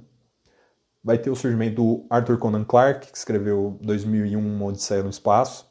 [1.05, 5.71] Vai ter o surgimento do Arthur Conan Clarke, que escreveu 2001 Uma Odisseia no Espaço.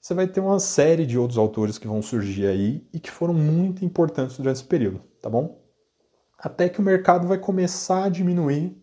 [0.00, 3.34] Você vai ter uma série de outros autores que vão surgir aí e que foram
[3.34, 5.60] muito importantes durante esse período, tá bom?
[6.38, 8.76] Até que o mercado vai começar a diminuir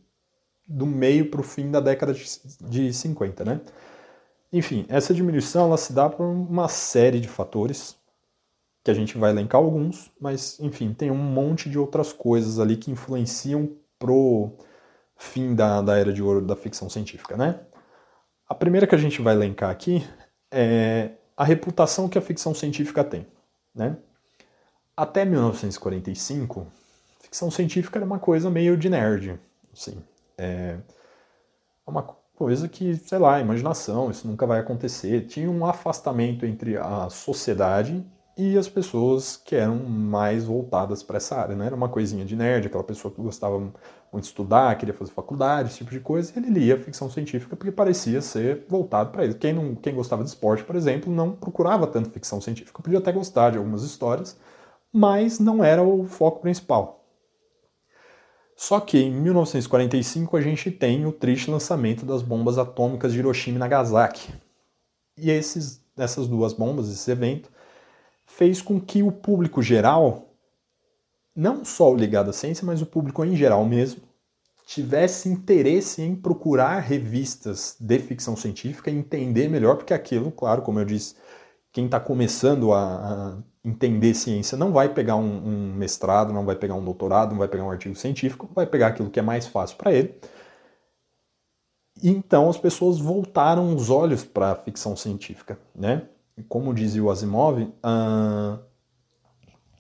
[0.68, 3.62] do meio para o fim da década de 50, né?
[4.52, 7.96] Enfim, essa diminuição ela se dá por uma série de fatores,
[8.84, 12.78] que a gente vai elencar alguns, mas enfim, tem um monte de outras coisas ali
[12.78, 14.58] que influenciam pro
[15.18, 17.60] fim da, da era de ouro da ficção científica, né?
[18.48, 20.08] A primeira que a gente vai elencar aqui
[20.58, 23.28] é a reputação que a ficção científica tem,
[23.74, 23.98] né?
[24.96, 26.66] Até 1945,
[27.20, 29.38] ficção científica era uma coisa meio de nerd,
[29.74, 30.02] assim,
[30.38, 30.78] é
[31.86, 32.04] uma
[32.36, 35.28] coisa que, sei lá, imaginação, isso nunca vai acontecer.
[35.28, 38.06] Tinha um afastamento entre a sociedade
[38.38, 41.68] e as pessoas que eram mais voltadas para essa área, né?
[41.68, 45.70] Era uma coisinha de nerd, aquela pessoa que gostava muito de estudar, queria fazer faculdade,
[45.70, 49.36] esse tipo de coisa, ele lia ficção científica porque parecia ser voltado para ele.
[49.36, 53.12] Quem, não, quem gostava de esporte, por exemplo, não procurava tanto ficção científica, podia até
[53.12, 54.38] gostar de algumas histórias,
[54.92, 57.06] mas não era o foco principal.
[58.56, 63.58] Só que em 1945 a gente tem o triste lançamento das bombas atômicas de Hiroshima
[63.58, 64.34] e Nagasaki.
[65.18, 67.50] E esses, essas duas bombas, esse evento,
[68.38, 70.34] fez com que o público geral,
[71.34, 74.02] não só o ligado à ciência, mas o público em geral mesmo,
[74.68, 80.80] tivesse interesse em procurar revistas de ficção científica e entender melhor, porque aquilo, claro, como
[80.80, 81.16] eu disse,
[81.72, 86.56] quem está começando a, a, entender ciência não vai pegar um, um, mestrado, não vai
[86.56, 89.48] pegar um doutorado, não vai pegar um artigo científico, vai pegar aquilo que é mais
[89.48, 90.14] fácil para ele.
[92.04, 96.10] Então as pessoas voltaram os olhos para a ficção científica, né?
[96.50, 98.60] Como dizia o Asimov, a,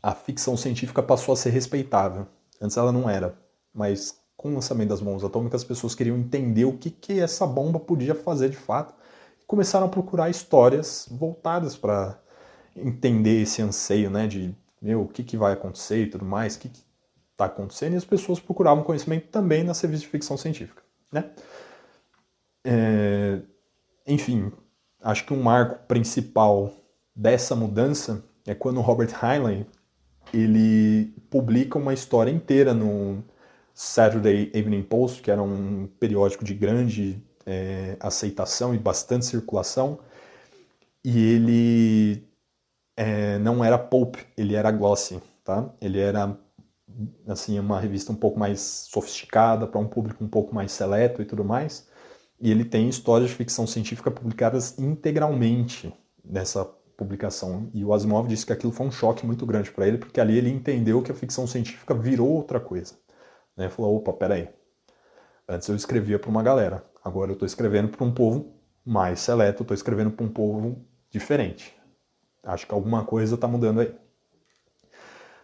[0.01, 2.27] a ficção científica passou a ser respeitável.
[2.61, 3.37] Antes ela não era,
[3.73, 7.45] mas com o lançamento das bombas atômicas, as pessoas queriam entender o que, que essa
[7.47, 8.93] bomba podia fazer de fato.
[9.41, 12.19] E começaram a procurar histórias voltadas para
[12.75, 16.59] entender esse anseio, né, de meu, o que, que vai acontecer e tudo mais, o
[16.59, 16.71] que
[17.31, 21.31] está acontecendo, e as pessoas procuravam conhecimento também nas revistas de ficção científica, né.
[22.63, 23.41] É,
[24.05, 24.51] enfim,
[25.05, 26.73] acho que um marco principal
[27.15, 29.65] dessa mudança é quando Robert Heinlein
[30.33, 33.23] ele publica uma história inteira no
[33.73, 39.99] Saturday Evening Post, que era um periódico de grande é, aceitação e bastante circulação,
[41.03, 42.27] e ele
[42.97, 45.69] é, não era pulp, ele era glossy, tá?
[45.79, 46.35] Ele era
[47.27, 51.25] assim uma revista um pouco mais sofisticada para um público um pouco mais seleto e
[51.25, 51.87] tudo mais.
[52.39, 55.93] E ele tem histórias de ficção científica publicadas integralmente
[56.23, 56.65] nessa
[56.97, 57.69] publicação.
[57.73, 60.37] E o Asimov disse que aquilo foi um choque muito grande para ele, porque ali
[60.37, 62.95] ele entendeu que a ficção científica virou outra coisa.
[63.55, 63.69] Né?
[63.69, 64.49] Falou, opa, peraí.
[65.47, 69.61] Antes eu escrevia para uma galera, agora eu estou escrevendo para um povo mais seleto,
[69.61, 71.75] estou escrevendo para um povo diferente.
[72.43, 73.93] Acho que alguma coisa está mudando aí.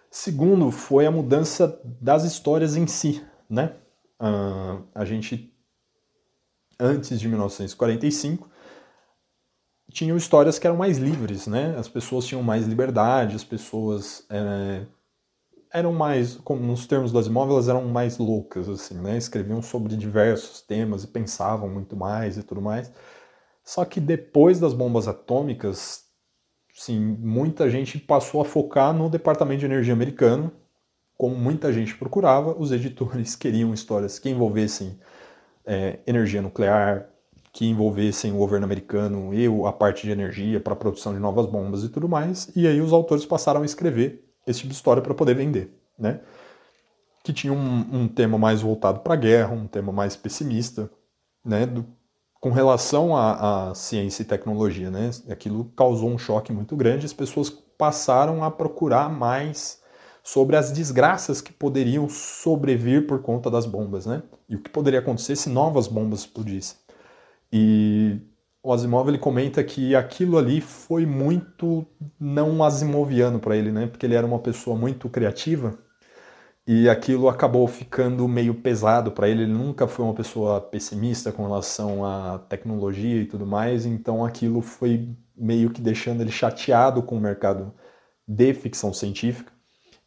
[0.09, 3.73] Segundo, foi a mudança das histórias em si, né?
[4.19, 5.50] Uh, a gente,
[6.81, 8.49] antes de 1945,
[9.91, 11.75] tinham histórias que eram mais livres, né?
[11.77, 14.85] As pessoas tinham mais liberdade, as pessoas é,
[15.71, 19.17] eram mais, como nos termos das imóveis, eram mais loucas, assim, né?
[19.17, 22.91] Escreviam sobre diversos temas e pensavam muito mais e tudo mais.
[23.63, 26.05] Só que depois das bombas atômicas,
[26.73, 30.51] sim, muita gente passou a focar no Departamento de Energia americano.
[31.17, 34.99] Como muita gente procurava, os editores queriam histórias que envolvessem
[35.65, 37.07] é, energia nuclear,
[37.53, 41.45] que envolvessem o governo americano e a parte de energia para a produção de novas
[41.45, 42.49] bombas e tudo mais.
[42.55, 46.21] E aí os autores passaram a escrever esse tipo de história para poder vender, né?
[47.23, 50.89] Que tinha um, um tema mais voltado para a guerra, um tema mais pessimista,
[51.43, 51.65] né?
[51.65, 51.85] Do,
[52.39, 55.11] com relação à, ciência e tecnologia, né?
[55.29, 57.05] Aquilo causou um choque muito grande.
[57.05, 59.80] As pessoas passaram a procurar mais
[60.23, 64.21] sobre as desgraças que poderiam sobrevir por conta das bombas, né?
[64.47, 66.77] E o que poderia acontecer se novas bombas explodissem.
[67.51, 68.19] E
[68.63, 71.85] o Asimov ele comenta que aquilo ali foi muito
[72.19, 73.87] não asimoviano para ele, né?
[73.87, 75.77] Porque ele era uma pessoa muito criativa
[76.67, 79.43] e aquilo acabou ficando meio pesado para ele.
[79.43, 84.61] Ele nunca foi uma pessoa pessimista com relação à tecnologia e tudo mais, então aquilo
[84.61, 87.73] foi meio que deixando ele chateado com o mercado
[88.27, 89.50] de ficção científica.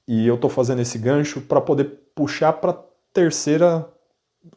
[0.06, 2.78] E eu estou fazendo esse gancho para poder puxar para
[3.12, 3.88] terceira,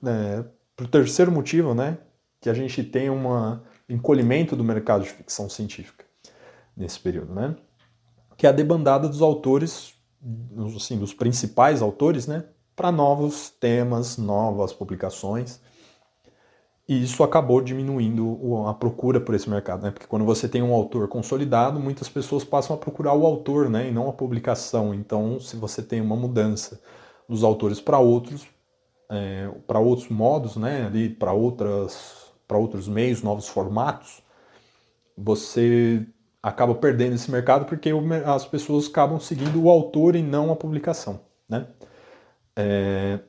[0.01, 1.97] né, para o terceiro motivo, né?
[2.41, 6.05] Que a gente tem uma encolhimento do mercado de ficção científica
[6.75, 7.55] nesse período, né?
[8.35, 9.93] Que é a debandada dos autores,
[10.75, 12.43] assim, dos principais autores, né?
[12.75, 15.59] Para novos temas, novas publicações.
[16.87, 19.91] E isso acabou diminuindo a procura por esse mercado, né?
[19.91, 23.89] Porque quando você tem um autor consolidado, muitas pessoas passam a procurar o autor, né?
[23.89, 24.93] E não a publicação.
[24.93, 26.81] Então, se você tem uma mudança
[27.27, 28.47] dos autores para outros,
[29.11, 30.85] é, para outros modos, né?
[30.85, 34.23] Ali para outras para outros meios, novos formatos,
[35.17, 36.07] você
[36.41, 37.91] acaba perdendo esse mercado porque
[38.25, 41.19] as pessoas acabam seguindo o autor e não a publicação.
[41.49, 41.67] Né?
[42.55, 43.19] É,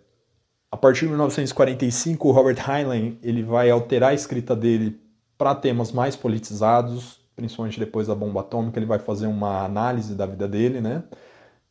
[0.71, 5.01] a partir de 1945, o Robert Heinlein ele vai alterar a escrita dele
[5.37, 10.27] para temas mais politizados, principalmente depois da bomba atômica, ele vai fazer uma análise da
[10.27, 11.05] vida dele, né?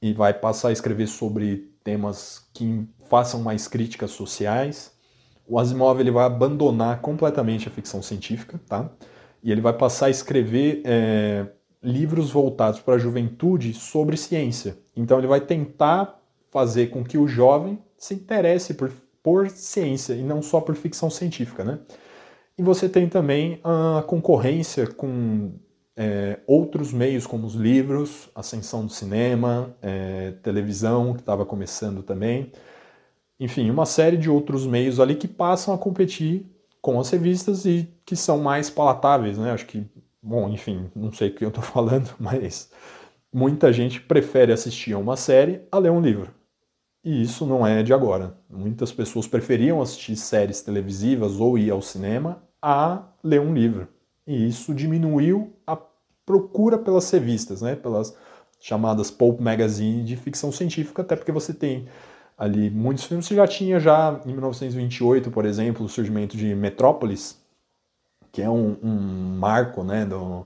[0.01, 4.97] E vai passar a escrever sobre temas que façam mais críticas sociais
[5.47, 8.89] o Asimov ele vai abandonar completamente a ficção científica, tá?
[9.41, 11.47] E ele vai passar a escrever é,
[11.81, 14.77] livros voltados para a juventude sobre ciência.
[14.95, 16.19] Então ele vai tentar
[16.51, 18.91] fazer com que o jovem se interesse por,
[19.23, 21.79] por ciência e não só por ficção científica, né?
[22.57, 25.53] E você tem também a concorrência com
[25.95, 32.51] é, outros meios como os livros, ascensão do cinema, é, televisão que estava começando também
[33.39, 36.45] enfim, uma série de outros meios ali que passam a competir
[36.81, 39.51] com as revistas e que são mais palatáveis, né?
[39.51, 39.85] Acho que,
[40.21, 42.71] bom, enfim, não sei o que eu estou falando, mas
[43.33, 46.33] muita gente prefere assistir a uma série a ler um livro.
[47.07, 48.37] E isso não é de agora.
[48.49, 53.87] Muitas pessoas preferiam assistir séries televisivas ou ir ao cinema a ler um livro.
[54.27, 55.77] E isso diminuiu a
[56.25, 57.77] procura pelas revistas, né?
[57.77, 58.13] pelas
[58.59, 61.87] chamadas pulp magazine de ficção científica, até porque você tem
[62.37, 63.25] ali muitos filmes.
[63.25, 67.41] Você já tinha já em 1928, por exemplo, o surgimento de Metrópolis,
[68.33, 70.45] que é um, um marco né, do,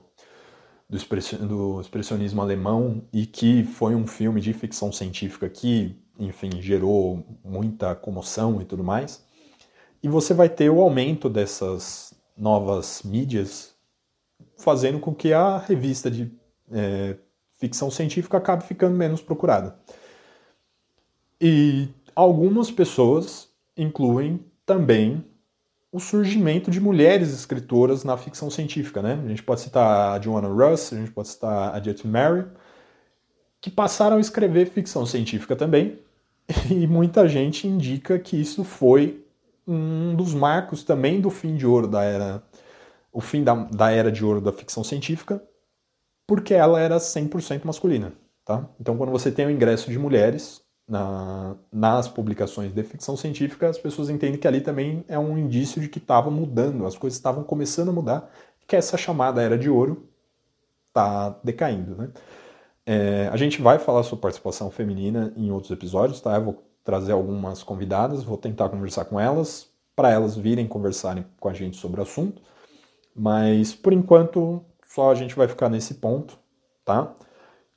[0.88, 5.96] do expressionismo alemão e que foi um filme de ficção científica que,
[6.26, 9.24] enfim, gerou muita comoção e tudo mais.
[10.02, 13.74] E você vai ter o aumento dessas novas mídias
[14.56, 16.32] fazendo com que a revista de
[16.70, 17.16] é,
[17.58, 19.76] ficção científica acabe ficando menos procurada.
[21.40, 25.24] E algumas pessoas incluem também
[25.92, 29.02] o surgimento de mulheres escritoras na ficção científica.
[29.02, 29.20] Né?
[29.24, 32.46] A gente pode citar a Joanna Russ, a gente pode citar a Jet Mary,
[33.60, 35.98] que passaram a escrever ficção científica também,
[36.70, 39.24] e muita gente indica que isso foi
[39.66, 42.42] um dos marcos também do fim de ouro da era
[43.12, 45.42] o fim da, da era de ouro da ficção científica,
[46.26, 48.12] porque ela era 100% masculina.
[48.44, 48.66] Tá?
[48.80, 53.78] Então, quando você tem o ingresso de mulheres na, nas publicações de ficção científica, as
[53.78, 57.44] pessoas entendem que ali também é um indício de que estava mudando, as coisas estavam
[57.44, 58.30] começando a mudar,
[58.66, 60.08] que essa chamada era de ouro
[60.88, 61.94] está decaindo.
[61.94, 62.08] Né?
[62.84, 66.34] É, a gente vai falar sobre participação feminina em outros episódios, tá?
[66.34, 71.48] Eu vou trazer algumas convidadas, vou tentar conversar com elas, para elas virem conversarem com
[71.48, 72.42] a gente sobre o assunto.
[73.14, 76.38] Mas por enquanto só a gente vai ficar nesse ponto,
[76.84, 77.14] tá?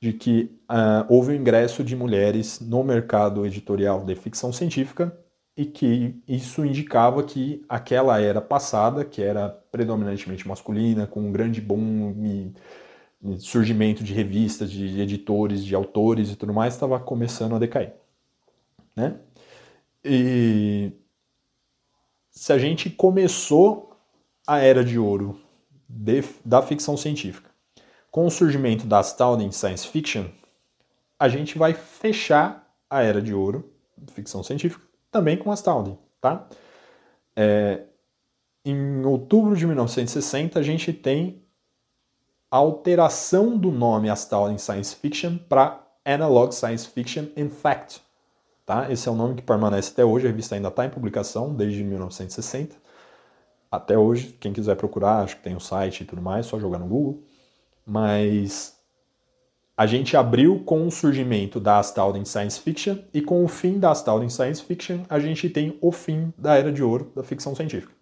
[0.01, 5.15] De que uh, houve o ingresso de mulheres no mercado editorial de ficção científica
[5.55, 11.61] e que isso indicava que aquela era passada, que era predominantemente masculina, com um grande
[11.61, 12.53] boom e,
[13.39, 17.93] surgimento de revistas, de editores, de autores e tudo mais, estava começando a decair,
[18.95, 19.19] né?
[20.03, 20.91] E
[22.29, 23.97] se a gente começou
[24.45, 25.39] a era de ouro
[25.87, 27.49] de, da ficção científica.
[28.11, 30.25] Com o surgimento da Astounding Science Fiction,
[31.19, 36.47] a gente vai fechar a era de ouro da ficção científica também com Astounding, tá?
[37.35, 37.83] É,
[38.65, 41.44] em outubro de 1960, a gente tem
[42.55, 48.01] a alteração do nome Astounding Science Fiction para Analog Science Fiction in Fact.
[48.65, 48.89] Tá?
[48.89, 51.83] Esse é o nome que permanece até hoje, a revista ainda está em publicação desde
[51.83, 52.77] 1960
[53.69, 56.79] até hoje, quem quiser procurar, acho que tem o site e tudo mais, só jogar
[56.79, 57.23] no Google.
[57.85, 58.79] Mas
[59.75, 63.91] a gente abriu com o surgimento da Astounding Science Fiction e com o fim da
[63.91, 67.93] Astounding Science Fiction, a gente tem o fim da era de ouro da ficção científica.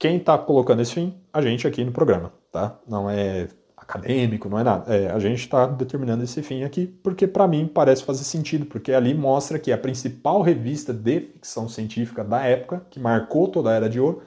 [0.00, 1.14] Quem está colocando esse fim?
[1.32, 2.76] A gente aqui no programa, tá?
[2.88, 3.46] Não é
[3.84, 4.92] acadêmico, não é nada.
[4.92, 8.92] É, a gente está determinando esse fim aqui porque para mim parece fazer sentido, porque
[8.92, 13.74] ali mostra que a principal revista de ficção científica da época, que marcou toda a
[13.74, 14.22] era de ouro,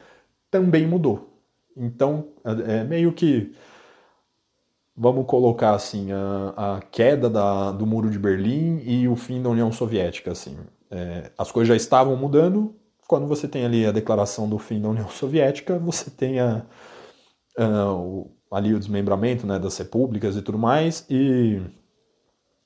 [0.49, 1.33] também mudou.
[1.75, 3.53] Então, é, é meio que
[4.95, 9.49] vamos colocar assim a, a queda da, do muro de Berlim e o fim da
[9.49, 10.57] União Soviética assim
[10.89, 12.75] é, as coisas já estavam mudando
[13.07, 16.65] quando você tem ali a declaração do fim da União Soviética você tem a,
[17.59, 21.61] a, o, ali o desmembramento né, das repúblicas e tudo mais e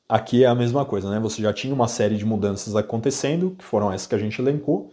[0.07, 3.63] aqui é a mesma coisa né você já tinha uma série de mudanças acontecendo que
[3.63, 4.91] foram essas que a gente elencou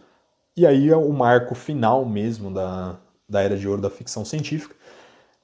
[0.59, 4.75] e aí é o marco final mesmo da, da Era de Ouro da ficção científica,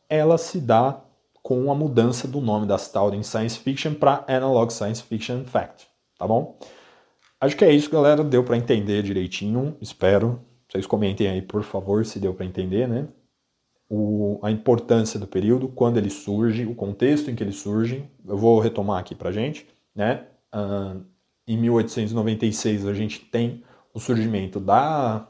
[0.09, 1.01] ela se dá
[1.41, 5.87] com a mudança do nome da Astounding Science Fiction para Analog Science Fiction Fact,
[6.17, 6.59] tá bom?
[7.39, 8.23] Acho que é isso, galera.
[8.23, 10.41] Deu para entender direitinho, espero.
[10.67, 13.07] Vocês comentem aí, por favor, se deu para entender, né?
[13.89, 18.09] O, a importância do período, quando ele surge, o contexto em que ele surge.
[18.25, 20.25] Eu vou retomar aqui para gente, né?
[20.53, 21.05] Uh,
[21.47, 23.63] em 1896 a gente tem
[23.93, 25.27] o surgimento da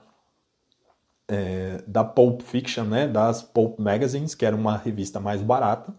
[1.28, 5.94] é, da Pulp Fiction, né, das Pulp Magazines, que era uma revista mais barata,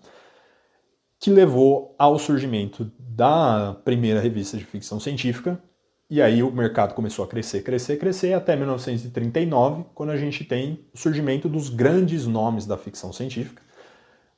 [1.18, 5.60] que levou ao surgimento da primeira revista de ficção científica,
[6.08, 10.84] e aí o mercado começou a crescer, crescer, crescer, até 1939, quando a gente tem
[10.94, 13.62] o surgimento dos grandes nomes da ficção científica,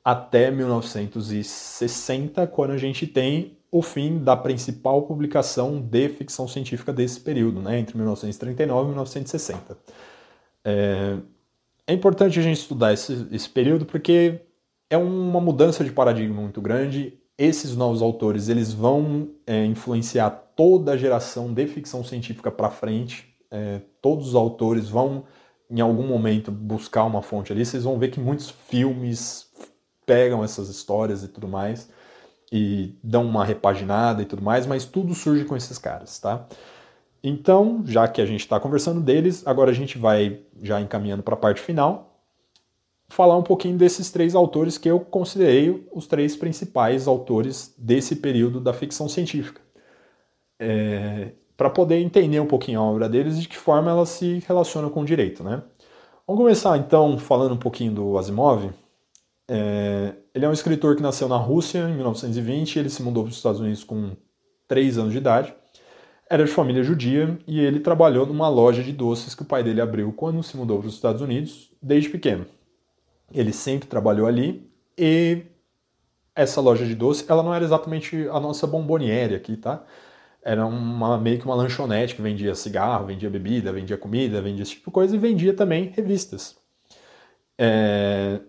[0.03, 7.19] até 1960, quando a gente tem o fim da principal publicação de ficção científica desse
[7.19, 9.77] período, né, entre 1939 e 1960.
[10.65, 11.17] É,
[11.85, 14.41] é importante a gente estudar esse, esse período porque
[14.89, 17.19] é uma mudança de paradigma muito grande.
[17.37, 23.33] Esses novos autores eles vão é, influenciar toda a geração de ficção científica para frente.
[23.49, 25.23] É, todos os autores vão,
[25.71, 27.65] em algum momento, buscar uma fonte ali.
[27.65, 29.49] Vocês vão ver que muitos filmes
[30.05, 31.89] pegam essas histórias e tudo mais
[32.51, 36.45] e dão uma repaginada e tudo mais, mas tudo surge com esses caras, tá?
[37.23, 41.35] Então, já que a gente está conversando deles, agora a gente vai já encaminhando para
[41.35, 42.21] a parte final,
[43.07, 48.59] falar um pouquinho desses três autores que eu considerei os três principais autores desse período
[48.59, 49.68] da ficção científica.
[50.59, 54.43] É, para poder entender um pouquinho a obra deles e de que forma ela se
[54.47, 55.43] relaciona com o direito.
[55.43, 55.61] Né?
[56.25, 58.71] Vamos começar então falando um pouquinho do Asimov.
[59.49, 63.31] É, ele é um escritor que nasceu na Rússia em 1920, ele se mudou para
[63.31, 64.11] os Estados Unidos com
[64.67, 65.53] 3 anos de idade.
[66.29, 69.81] Era de família judia e ele trabalhou numa loja de doces que o pai dele
[69.81, 72.45] abriu quando se mudou para os Estados Unidos, desde pequeno.
[73.33, 75.41] Ele sempre trabalhou ali e
[76.35, 79.83] essa loja de doce, ela não era exatamente a nossa bomboniere aqui, tá?
[80.49, 84.71] Era uma, meio que uma lanchonete que vendia cigarro, vendia bebida, vendia comida, vendia esse
[84.71, 86.57] tipo de coisa e vendia também revistas.
[87.55, 88.39] É,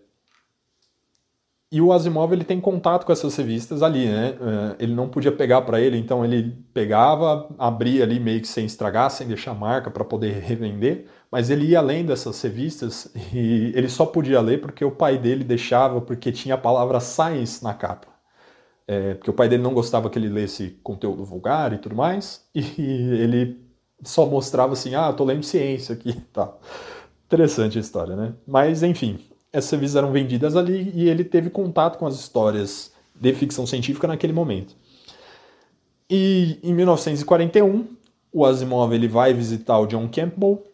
[1.70, 4.30] e o Asimov ele tem contato com essas revistas ali, né?
[4.78, 8.64] É, ele não podia pegar para ele, então ele pegava, abria ali meio que sem
[8.64, 13.90] estragar, sem deixar marca para poder revender, mas ele ia além dessas revistas e ele
[13.90, 18.08] só podia ler porque o pai dele deixava, porque tinha a palavra science na capa.
[18.90, 22.44] É, porque o pai dele não gostava que ele lesse conteúdo vulgar e tudo mais,
[22.52, 22.60] e
[23.22, 23.56] ele
[24.02, 26.46] só mostrava assim, ah, tô lendo ciência aqui e tá.
[26.46, 26.60] tal.
[27.26, 28.32] Interessante a história, né?
[28.44, 29.20] Mas, enfim,
[29.52, 34.08] essas revistas eram vendidas ali e ele teve contato com as histórias de ficção científica
[34.08, 34.74] naquele momento.
[36.10, 37.86] E em 1941,
[38.32, 40.64] o Asimov ele vai visitar o John Campbell,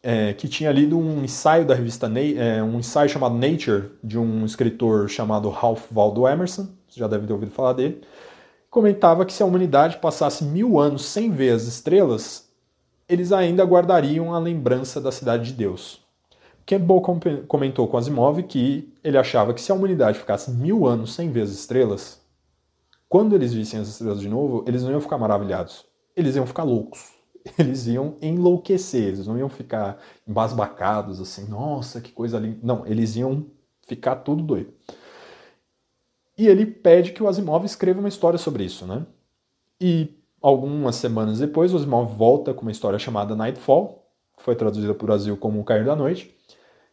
[0.00, 4.44] é, que tinha lido um ensaio da revista é, um ensaio chamado Nature de um
[4.44, 8.02] escritor chamado Ralph Waldo Emerson, você já deve ter ouvido falar dele.
[8.70, 12.48] Comentava que se a humanidade passasse mil anos sem ver as estrelas,
[13.08, 16.06] eles ainda guardariam a lembrança da cidade de Deus.
[16.66, 17.00] Campbell
[17.46, 21.40] comentou com Asimov que ele achava que se a humanidade ficasse mil anos sem ver
[21.40, 22.20] as estrelas,
[23.08, 26.64] quando eles vissem as estrelas de novo, eles não iam ficar maravilhados, eles iam ficar
[26.64, 27.16] loucos.
[27.58, 32.58] Eles iam enlouquecer, eles não iam ficar embasbacados assim, nossa, que coisa linda.
[32.62, 33.46] Não, eles iam
[33.86, 34.74] ficar tudo doido.
[36.38, 39.04] E ele pede que o Asimov escreva uma história sobre isso, né?
[39.80, 44.94] E algumas semanas depois, o Asimov volta com uma história chamada Nightfall, que foi traduzida
[44.94, 46.32] para o Brasil como O Cair da Noite,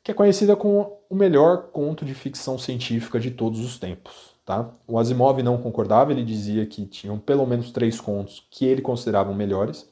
[0.04, 4.36] que é conhecida como o melhor conto de ficção científica de todos os tempos.
[4.44, 4.70] Tá?
[4.88, 9.34] O Asimov não concordava, ele dizia que tinham pelo menos três contos que ele considerava
[9.34, 9.88] melhores,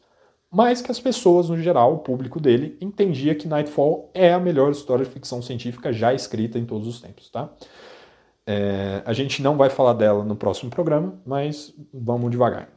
[0.51, 4.71] mas que as pessoas, no geral, o público dele, entendia que Nightfall é a melhor
[4.71, 7.29] história de ficção científica já escrita em todos os tempos.
[7.31, 7.51] Tá?
[8.45, 12.69] É, a gente não vai falar dela no próximo programa, mas vamos devagar.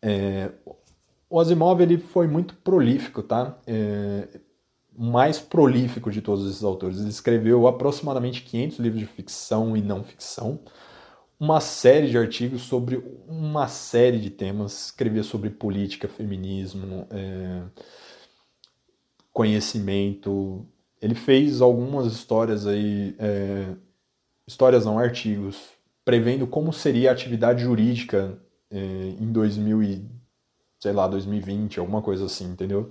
[0.00, 0.50] É,
[1.28, 3.58] o Asimov ele foi muito prolífico, tá?
[3.66, 4.40] É,
[4.96, 6.98] mais prolífico de todos esses autores.
[6.98, 10.60] Ele escreveu aproximadamente 500 livros de ficção e não ficção,
[11.38, 14.86] uma série de artigos sobre uma série de temas.
[14.86, 17.62] Escrevia sobre política, feminismo, é,
[19.32, 20.64] conhecimento.
[21.02, 23.74] Ele fez algumas histórias aí, é,
[24.46, 25.56] histórias não, artigos,
[26.04, 28.38] prevendo como seria a atividade jurídica
[28.70, 30.04] é, em 2000 e,
[30.78, 32.90] sei lá, 2020, alguma coisa assim, entendeu?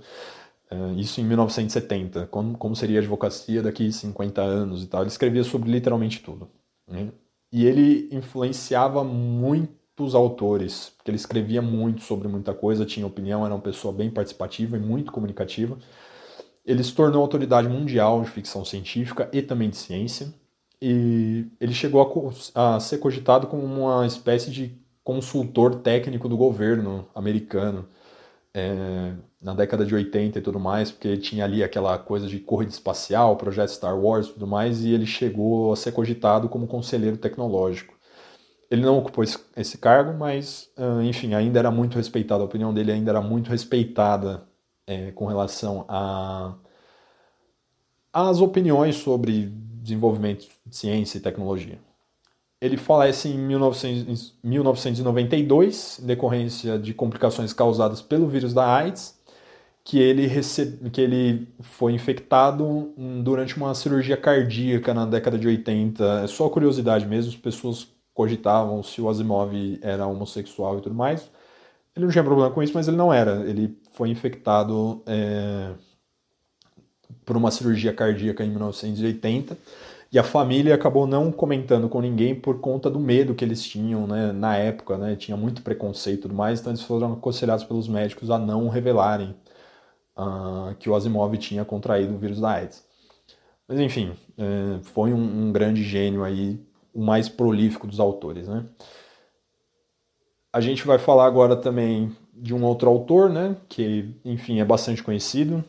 [0.70, 5.02] É, isso em 1970, como, como seria a advocacia daqui 50 anos e tal.
[5.02, 6.48] Ele escrevia sobre literalmente tudo.
[6.88, 7.12] Né?
[7.52, 13.54] E ele influenciava muitos autores, porque ele escrevia muito sobre muita coisa, tinha opinião, era
[13.54, 15.78] uma pessoa bem participativa e muito comunicativa.
[16.64, 20.34] Ele se tornou autoridade mundial de ficção científica e também de ciência.
[20.80, 22.02] E ele chegou
[22.54, 27.86] a, a ser cogitado como uma espécie de consultor técnico do governo americano
[28.54, 32.72] é, na década de 80 e tudo mais, porque tinha ali aquela coisa de corrida
[32.72, 37.16] espacial, projeto Star Wars e tudo mais, e ele chegou a ser cogitado como conselheiro
[37.16, 37.94] tecnológico.
[38.70, 40.70] Ele não ocupou esse, esse cargo, mas,
[41.04, 44.48] enfim, ainda era muito respeitado, a opinião dele ainda era muito respeitada
[44.86, 46.54] é, com relação a
[48.12, 49.52] às opiniões sobre
[49.84, 51.78] desenvolvimento de ciência e tecnologia.
[52.60, 59.18] Ele falece em 1900, 1992, em decorrência de complicações causadas pelo vírus da AIDS,
[59.84, 66.22] que ele, recebe, que ele foi infectado durante uma cirurgia cardíaca na década de 80.
[66.24, 71.30] É só curiosidade mesmo, as pessoas cogitavam se o Asimov era homossexual e tudo mais.
[71.94, 73.48] Ele não tinha problema com isso, mas ele não era.
[73.48, 75.72] Ele foi infectado é,
[77.24, 79.56] por uma cirurgia cardíaca em 1980
[80.14, 84.06] e a família acabou não comentando com ninguém por conta do medo que eles tinham
[84.06, 87.88] né, na época, né, tinha muito preconceito e tudo mais, então eles foram aconselhados pelos
[87.88, 89.34] médicos a não revelarem
[90.16, 92.84] uh, que o Asimov tinha contraído o vírus da AIDS.
[93.66, 96.60] Mas enfim, é, foi um, um, grande gênio aí,
[96.92, 98.46] o mais prolífico dos autores.
[98.46, 98.64] Né?
[100.52, 105.02] A gente vai falar agora também de um outro autor, né, que, enfim, é bastante
[105.02, 105.64] conhecido,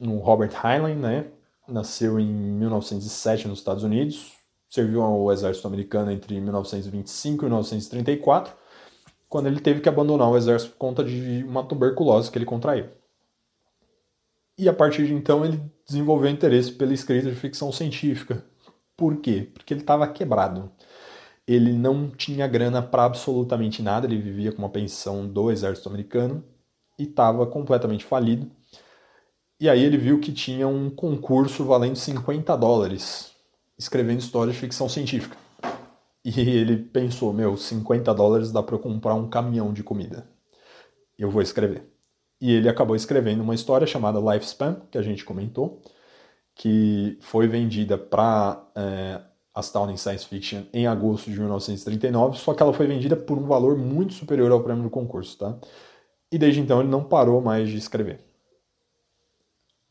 [0.00, 1.26] no Robert Heinlein, né,
[1.68, 4.32] nasceu em 1907 nos Estados Unidos,
[4.68, 8.54] serviu ao exército americano entre 1925 e 1934,
[9.28, 12.86] quando ele teve que abandonar o exército por conta de uma tuberculose que ele contraiu.
[14.58, 18.44] E a partir de então ele desenvolveu interesse pela escrita de ficção científica.
[18.96, 19.48] Por quê?
[19.54, 20.70] Porque ele estava quebrado.
[21.46, 26.44] Ele não tinha grana para absolutamente nada, ele vivia com uma pensão do exército americano
[26.98, 28.50] e estava completamente falido.
[29.60, 33.30] E aí ele viu que tinha um concurso valendo 50 dólares
[33.78, 35.36] escrevendo histórias de ficção científica.
[36.24, 40.26] E ele pensou, meu, 50 dólares dá para eu comprar um caminhão de comida.
[41.18, 41.84] Eu vou escrever.
[42.40, 45.82] E ele acabou escrevendo uma história chamada Lifespan, que a gente comentou,
[46.54, 49.20] que foi vendida para é,
[49.54, 53.76] Astounding Science Fiction em agosto de 1939, só que ela foi vendida por um valor
[53.76, 55.58] muito superior ao prêmio do concurso, tá?
[56.32, 58.29] E desde então ele não parou mais de escrever.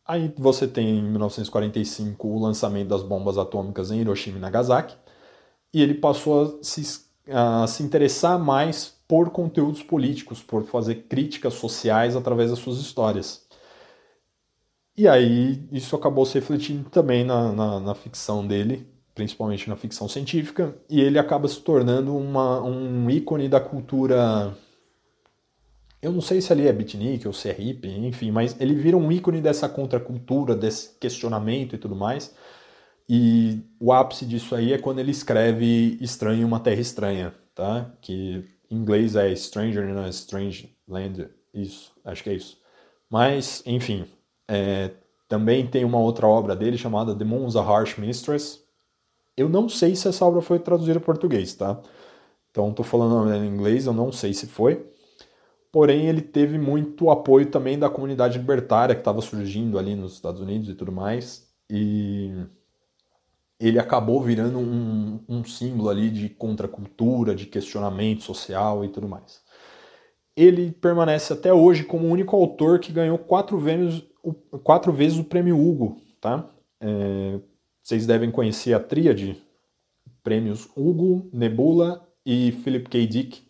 [0.10, 4.98] Aí você tem em 1945 o lançamento das bombas atômicas em Hiroshima e Nagasaki,
[5.72, 11.54] e ele passou a se, a se interessar mais por conteúdos políticos, por fazer críticas
[11.54, 13.46] sociais através das suas histórias.
[14.98, 20.10] E aí isso acabou se refletindo também na, na, na ficção dele, principalmente na ficção
[20.10, 24.58] científica, e ele acaba se tornando uma, um ícone da cultura.
[26.02, 28.96] Eu não sei se ali é beatnik ou se é hippie, enfim, mas ele vira
[28.96, 32.34] um ícone dessa contracultura, desse questionamento e tudo mais.
[33.08, 37.92] E o ápice disso aí é quando ele escreve Estranho uma Terra Estranha, tá?
[38.02, 42.58] Que em inglês é Stranger in a Strange Land, isso, acho que é isso.
[43.10, 44.06] Mas, enfim,
[44.48, 44.92] é,
[45.28, 48.64] também tem uma outra obra dele chamada The Moon's a Harsh Mistress.
[49.36, 51.82] Eu não sei se essa obra foi traduzida para português, tá?
[52.52, 54.86] Então, estou falando em inglês, eu não sei se foi.
[55.72, 60.42] Porém, ele teve muito apoio também da comunidade libertária que estava surgindo ali nos Estados
[60.42, 61.48] Unidos e tudo mais.
[61.70, 62.34] E
[63.60, 69.42] ele acabou virando um, um símbolo ali de contracultura, de questionamento social e tudo mais.
[70.36, 74.04] Ele permanece até hoje como o único autor que ganhou quatro vezes,
[74.64, 76.50] quatro vezes o prêmio Hugo, tá?
[76.80, 77.40] É,
[77.84, 79.44] vocês devem conhecer a tríade,
[80.24, 83.06] prêmios Hugo, Nebula e Philip K.
[83.06, 83.49] Dick,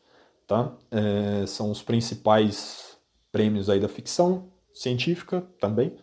[0.49, 0.73] tá?
[0.89, 2.97] É, são os principais
[3.31, 5.95] prêmios aí da ficção científica também.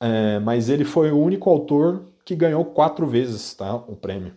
[0.00, 4.32] É, mas ele foi o único autor que ganhou quatro vezes tá, o prêmio.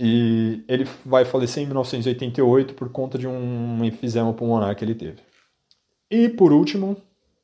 [0.00, 5.18] E ele vai falecer em 1988 por conta de um enfisema pulmonar que ele teve.
[6.10, 6.96] E por último,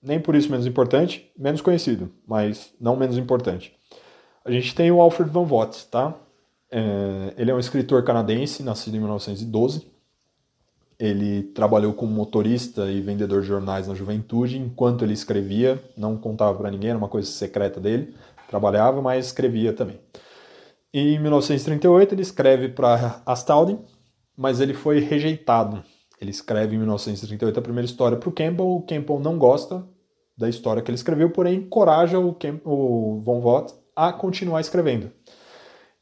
[0.03, 3.76] nem por isso menos importante, menos conhecido, mas não menos importante.
[4.43, 6.14] A gente tem o Alfred Van Vogt, tá?
[6.70, 9.97] É, ele é um escritor canadense, nascido em 1912.
[10.99, 16.59] Ele trabalhou como motorista e vendedor de jornais na juventude, enquanto ele escrevia, não contava
[16.59, 18.14] para ninguém, era uma coisa secreta dele
[18.49, 20.01] trabalhava, mas escrevia também.
[20.92, 23.78] E em 1938 ele escreve para Astounding,
[24.36, 25.84] mas ele foi rejeitado.
[26.20, 28.66] Ele escreve em 1938 a primeira história para o Campbell.
[28.66, 29.86] O Campbell não gosta
[30.36, 35.12] da história que ele escreveu, porém encoraja o, o Von Vogt a continuar escrevendo.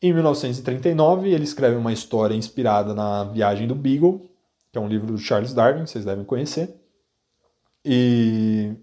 [0.00, 4.25] Em 1939 ele escreve uma história inspirada na Viagem do Beagle,
[4.76, 6.76] que é um livro do Charles Darwin, vocês devem conhecer.
[7.82, 8.74] E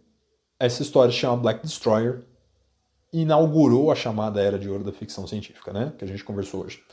[0.60, 2.24] essa história se chama Black Destroyer
[3.12, 5.94] inaugurou a chamada era de ouro da ficção científica, né?
[5.96, 6.84] Que a gente conversou hoje.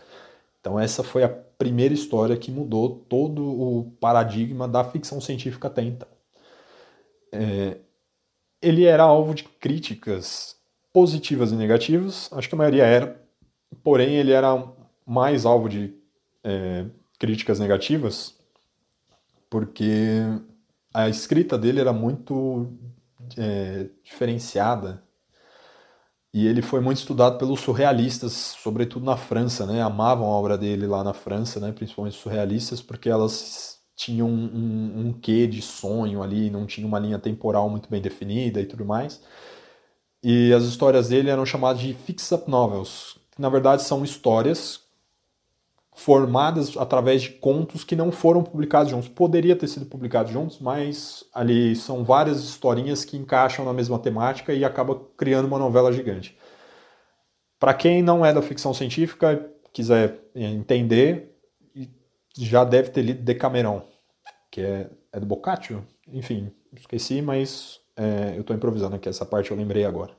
[0.61, 5.81] Então essa foi a primeira história que mudou todo o paradigma da ficção científica até
[5.81, 6.09] então.
[7.33, 7.79] É,
[8.61, 10.57] ele era alvo de críticas
[10.93, 13.19] positivas e negativas, acho que a maioria era,
[13.83, 14.63] porém ele era
[15.07, 15.95] mais alvo de
[16.45, 16.85] é,
[17.19, 18.40] críticas negativas
[19.51, 20.23] porque
[20.95, 22.73] a escrita dele era muito
[23.37, 25.03] é, diferenciada
[26.33, 29.83] e ele foi muito estudado pelos surrealistas, sobretudo na França, né?
[29.83, 31.73] Amavam a obra dele lá na França, né?
[31.73, 37.01] Principalmente surrealistas, porque elas tinham um, um, um quê de sonho ali, não tinha uma
[37.01, 39.21] linha temporal muito bem definida e tudo mais.
[40.23, 44.81] E as histórias dele eram chamadas de fix-up novels, que na verdade são histórias
[46.01, 49.09] formadas através de contos que não foram publicados juntos.
[49.09, 54.55] Poderia ter sido publicados juntos, mas ali são várias historinhas que encaixam na mesma temática
[54.55, 56.35] e acaba criando uma novela gigante.
[57.59, 61.37] Para quem não é da ficção científica, quiser entender,
[62.39, 63.83] já deve ter lido Decameron,
[64.51, 65.87] que é, é do Boccaccio?
[66.09, 70.17] Enfim, esqueci, mas é, eu estou improvisando aqui, essa parte eu lembrei agora.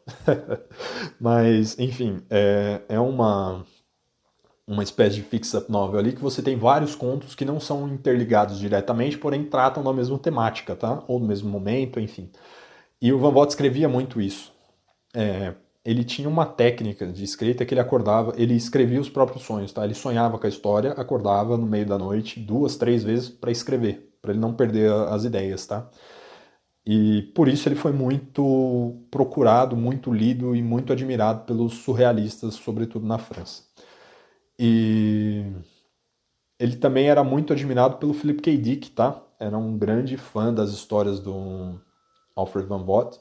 [1.19, 3.65] mas, enfim, é, é uma
[4.71, 8.57] uma espécie de fix-up novel ali, que você tem vários contos que não são interligados
[8.57, 11.03] diretamente, porém tratam da mesma temática, tá?
[11.07, 12.29] Ou do mesmo momento, enfim.
[13.01, 14.53] E o Van Vogt escrevia muito isso.
[15.13, 15.53] É,
[15.83, 19.83] ele tinha uma técnica de escrita que ele acordava, ele escrevia os próprios sonhos, tá?
[19.83, 24.09] Ele sonhava com a história, acordava no meio da noite, duas, três vezes para escrever,
[24.21, 25.89] para ele não perder as ideias, tá?
[26.85, 33.05] E por isso ele foi muito procurado, muito lido e muito admirado pelos surrealistas, sobretudo
[33.05, 33.70] na França.
[34.63, 35.43] E
[36.59, 38.55] ele também era muito admirado pelo Philip K.
[38.55, 39.19] Dick, tá?
[39.39, 41.81] Era um grande fã das histórias do
[42.35, 43.19] Alfred Van Vogt.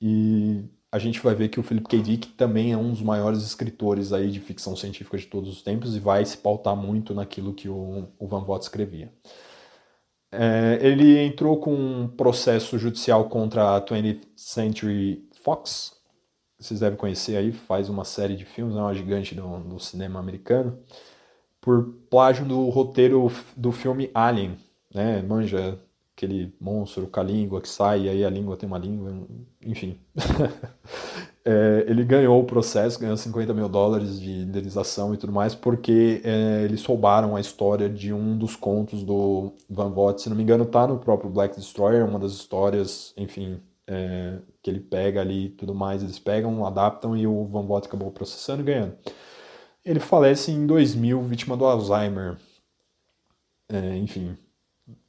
[0.00, 2.00] E a gente vai ver que o Philip K.
[2.00, 5.96] Dick também é um dos maiores escritores aí de ficção científica de todos os tempos
[5.96, 9.12] e vai se pautar muito naquilo que o, Van Vogt escrevia.
[10.30, 15.97] É, ele entrou com um processo judicial contra a 20th Century Fox,
[16.58, 20.18] vocês devem conhecer aí, faz uma série de filmes, é uma gigante do, do cinema
[20.18, 20.78] americano,
[21.60, 24.56] por plágio do roteiro do filme Alien,
[24.92, 25.22] né?
[25.22, 25.78] Manja
[26.16, 29.12] aquele monstro com a língua que sai, e aí a língua tem uma língua,
[29.64, 29.96] enfim.
[31.44, 36.20] é, ele ganhou o processo, ganhou 50 mil dólares de indenização e tudo mais, porque
[36.24, 40.42] é, eles roubaram a história de um dos contos do Van Vogt, se não me
[40.42, 44.38] engano, tá no próprio Black Destroyer, uma das histórias, enfim, é,
[44.68, 48.60] que ele pega ali tudo mais, eles pegam, adaptam e o Van Vogt acabou processando
[48.60, 48.94] e ganhando.
[49.84, 52.36] Ele falece em 2000, vítima do Alzheimer.
[53.68, 54.36] É, enfim,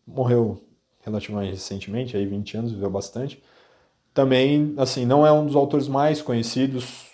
[0.07, 0.61] morreu
[1.01, 3.41] relativamente recentemente, aí 20 anos, viveu bastante.
[4.13, 7.07] Também, assim, não é um dos autores mais conhecidos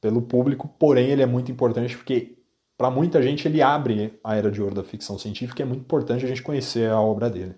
[0.00, 2.36] pelo público, porém ele é muito importante porque
[2.76, 5.80] para muita gente ele abre a era de ouro da ficção científica e é muito
[5.80, 7.54] importante a gente conhecer a obra dele.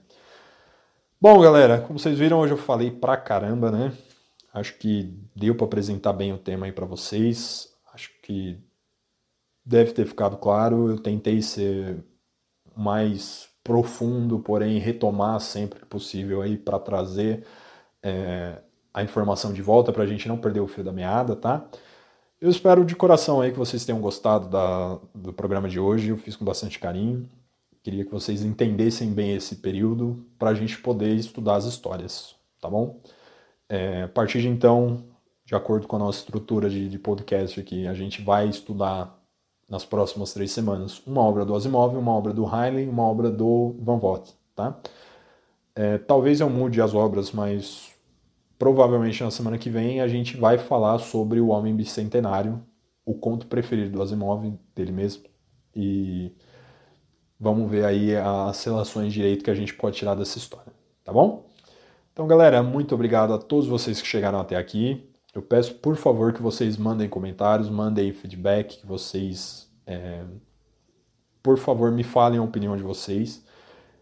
[1.20, 3.92] Bom, galera, como vocês viram, hoje eu falei pra caramba, né?
[4.52, 7.72] Acho que deu para apresentar bem o tema aí para vocês.
[7.92, 8.58] Acho que
[9.64, 10.90] deve ter ficado claro.
[10.90, 12.04] Eu tentei ser
[12.76, 17.44] mais profundo, porém retomar sempre que possível aí para trazer
[18.02, 18.60] é,
[18.92, 21.68] a informação de volta para a gente não perder o fio da meada, tá?
[22.40, 26.08] Eu espero de coração aí que vocês tenham gostado da, do programa de hoje.
[26.08, 27.28] Eu fiz com bastante carinho.
[27.82, 32.68] Queria que vocês entendessem bem esse período para a gente poder estudar as histórias, tá
[32.68, 33.00] bom?
[33.70, 35.04] É, a partir de então,
[35.44, 39.16] de acordo com a nossa estrutura de, de podcast aqui, a gente vai estudar
[39.68, 43.76] nas próximas três semanas uma obra do Asimov, uma obra do Heinlein, uma obra do
[43.80, 44.76] Van Vogt, tá?
[45.74, 47.94] É, talvez eu mude as obras, mas
[48.58, 52.60] provavelmente na semana que vem a gente vai falar sobre o Homem Bicentenário,
[53.06, 55.22] o conto preferido do Asimov, dele mesmo,
[55.74, 56.34] e
[57.42, 60.70] Vamos ver aí as relações de direito que a gente pode tirar dessa história,
[61.02, 61.49] tá bom?
[62.12, 65.08] Então, galera, muito obrigado a todos vocês que chegaram até aqui.
[65.34, 70.24] Eu peço, por favor, que vocês mandem comentários, mandem feedback, que vocês, é,
[71.42, 73.44] por favor, me falem a opinião de vocês.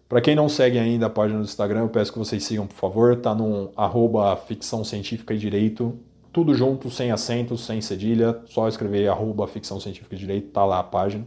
[0.08, 2.76] Para quem não segue ainda a página do Instagram, eu peço que vocês sigam, por
[2.76, 3.14] favor.
[3.16, 5.98] Tá no arroba ficção científica e direito.
[6.32, 8.40] Tudo junto, sem acentos, sem cedilha.
[8.46, 11.26] Só escrever arroba ficção científica e direito, tá lá a página.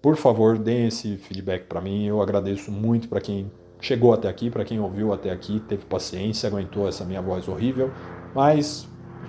[0.00, 2.06] Por favor, deem esse feedback para mim.
[2.06, 3.50] Eu agradeço muito para quem
[3.82, 7.90] chegou até aqui, para quem ouviu até aqui, teve paciência, aguentou essa minha voz horrível.
[8.34, 8.88] Mas,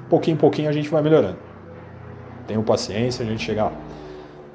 [0.09, 1.39] pouquinho em pouquinho, a gente vai melhorando.
[2.47, 3.73] Tenham paciência, a gente chega lá.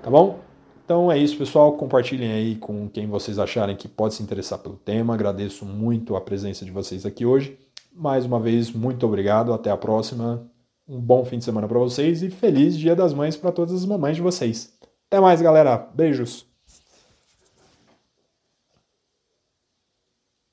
[0.03, 0.39] Tá bom?
[0.85, 1.73] Então é isso, pessoal.
[1.73, 5.13] Compartilhem aí com quem vocês acharem que pode se interessar pelo tema.
[5.13, 7.59] Agradeço muito a presença de vocês aqui hoje.
[7.93, 9.53] Mais uma vez, muito obrigado.
[9.53, 10.49] Até a próxima.
[10.89, 13.85] Um bom fim de semana para vocês e feliz Dia das Mães para todas as
[13.85, 14.73] mamães de vocês.
[15.09, 15.77] Até mais, galera.
[15.95, 16.48] Beijos.